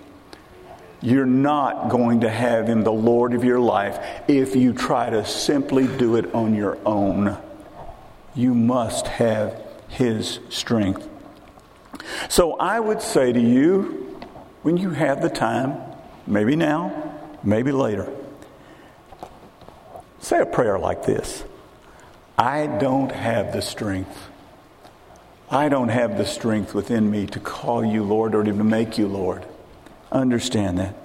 you're 1.05 1.25
not 1.27 1.89
going 1.89 2.21
to 2.21 2.29
have 2.29 2.67
him 2.67 2.83
the 2.83 2.91
Lord 2.91 3.35
of 3.35 3.43
your 3.43 3.59
life 3.59 3.99
if 4.27 4.55
you 4.55 4.73
try 4.73 5.07
to 5.07 5.23
simply 5.23 5.85
do 5.85 6.15
it 6.15 6.33
on 6.33 6.55
your 6.55 6.79
own. 6.83 7.37
You 8.33 8.55
must 8.55 9.07
have 9.07 9.61
his 9.87 10.39
strength. 10.49 11.07
So 12.27 12.53
I 12.53 12.79
would 12.79 13.03
say 13.03 13.31
to 13.31 13.39
you, 13.39 14.19
when 14.63 14.77
you 14.77 14.89
have 14.89 15.21
the 15.21 15.29
time, 15.29 15.79
maybe 16.27 16.55
now, 16.55 17.13
maybe 17.43 17.71
later, 17.71 18.11
say 20.19 20.39
a 20.39 20.45
prayer 20.45 20.79
like 20.79 21.05
this 21.05 21.43
I 22.37 22.67
don't 22.67 23.11
have 23.11 23.53
the 23.53 23.61
strength. 23.61 24.29
I 25.49 25.69
don't 25.69 25.89
have 25.89 26.17
the 26.17 26.25
strength 26.25 26.73
within 26.73 27.09
me 27.11 27.27
to 27.27 27.39
call 27.39 27.85
you 27.85 28.03
Lord 28.03 28.33
or 28.33 28.43
to 28.43 28.51
make 28.51 28.97
you 28.97 29.07
Lord 29.07 29.45
understand 30.11 30.79
that. 30.79 30.95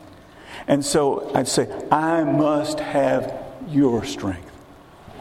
And 0.67 0.85
so 0.85 1.31
I'd 1.35 1.49
say, 1.49 1.69
I 1.91 2.25
must 2.25 2.81
have 2.81 3.35
your 3.69 4.05
strength. 4.05 4.51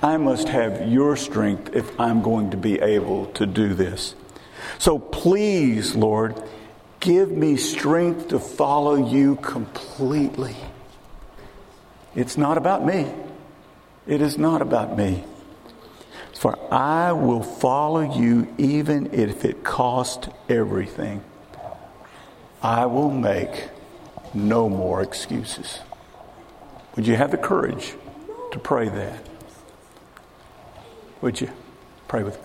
I 0.01 0.17
must 0.17 0.47
have 0.47 0.89
your 0.89 1.17
strength 1.17 1.75
if 1.75 1.99
I'm 1.99 2.21
going 2.21 2.51
to 2.51 2.57
be 2.57 2.79
able 2.79 3.25
to 3.33 3.45
do 3.45 3.73
this. 3.73 4.15
So 4.77 4.97
please, 4.97 5.95
Lord, 5.95 6.41
give 6.99 7.31
me 7.31 7.57
strength 7.57 8.29
to 8.29 8.39
follow 8.39 8.95
you 8.95 9.35
completely. 9.37 10.55
It's 12.15 12.37
not 12.37 12.57
about 12.57 12.85
me. 12.85 13.11
It 14.07 14.21
is 14.21 14.37
not 14.37 14.61
about 14.61 14.97
me. 14.97 15.23
For 16.33 16.57
I 16.73 17.11
will 17.11 17.43
follow 17.43 18.01
you 18.17 18.53
even 18.57 19.13
if 19.13 19.45
it 19.45 19.63
costs 19.63 20.29
everything. 20.47 21.23
I 22.61 22.85
will 22.85 23.11
make 23.11 23.69
no 24.33 24.69
more 24.69 25.01
excuses. 25.01 25.79
Would 26.95 27.07
you 27.07 27.15
have 27.15 27.31
the 27.31 27.37
courage 27.37 27.93
to 28.51 28.59
pray 28.59 28.89
that? 28.89 29.25
Would 31.21 31.39
you 31.41 31.49
pray 32.07 32.23
with 32.23 32.33
me? 32.33 32.37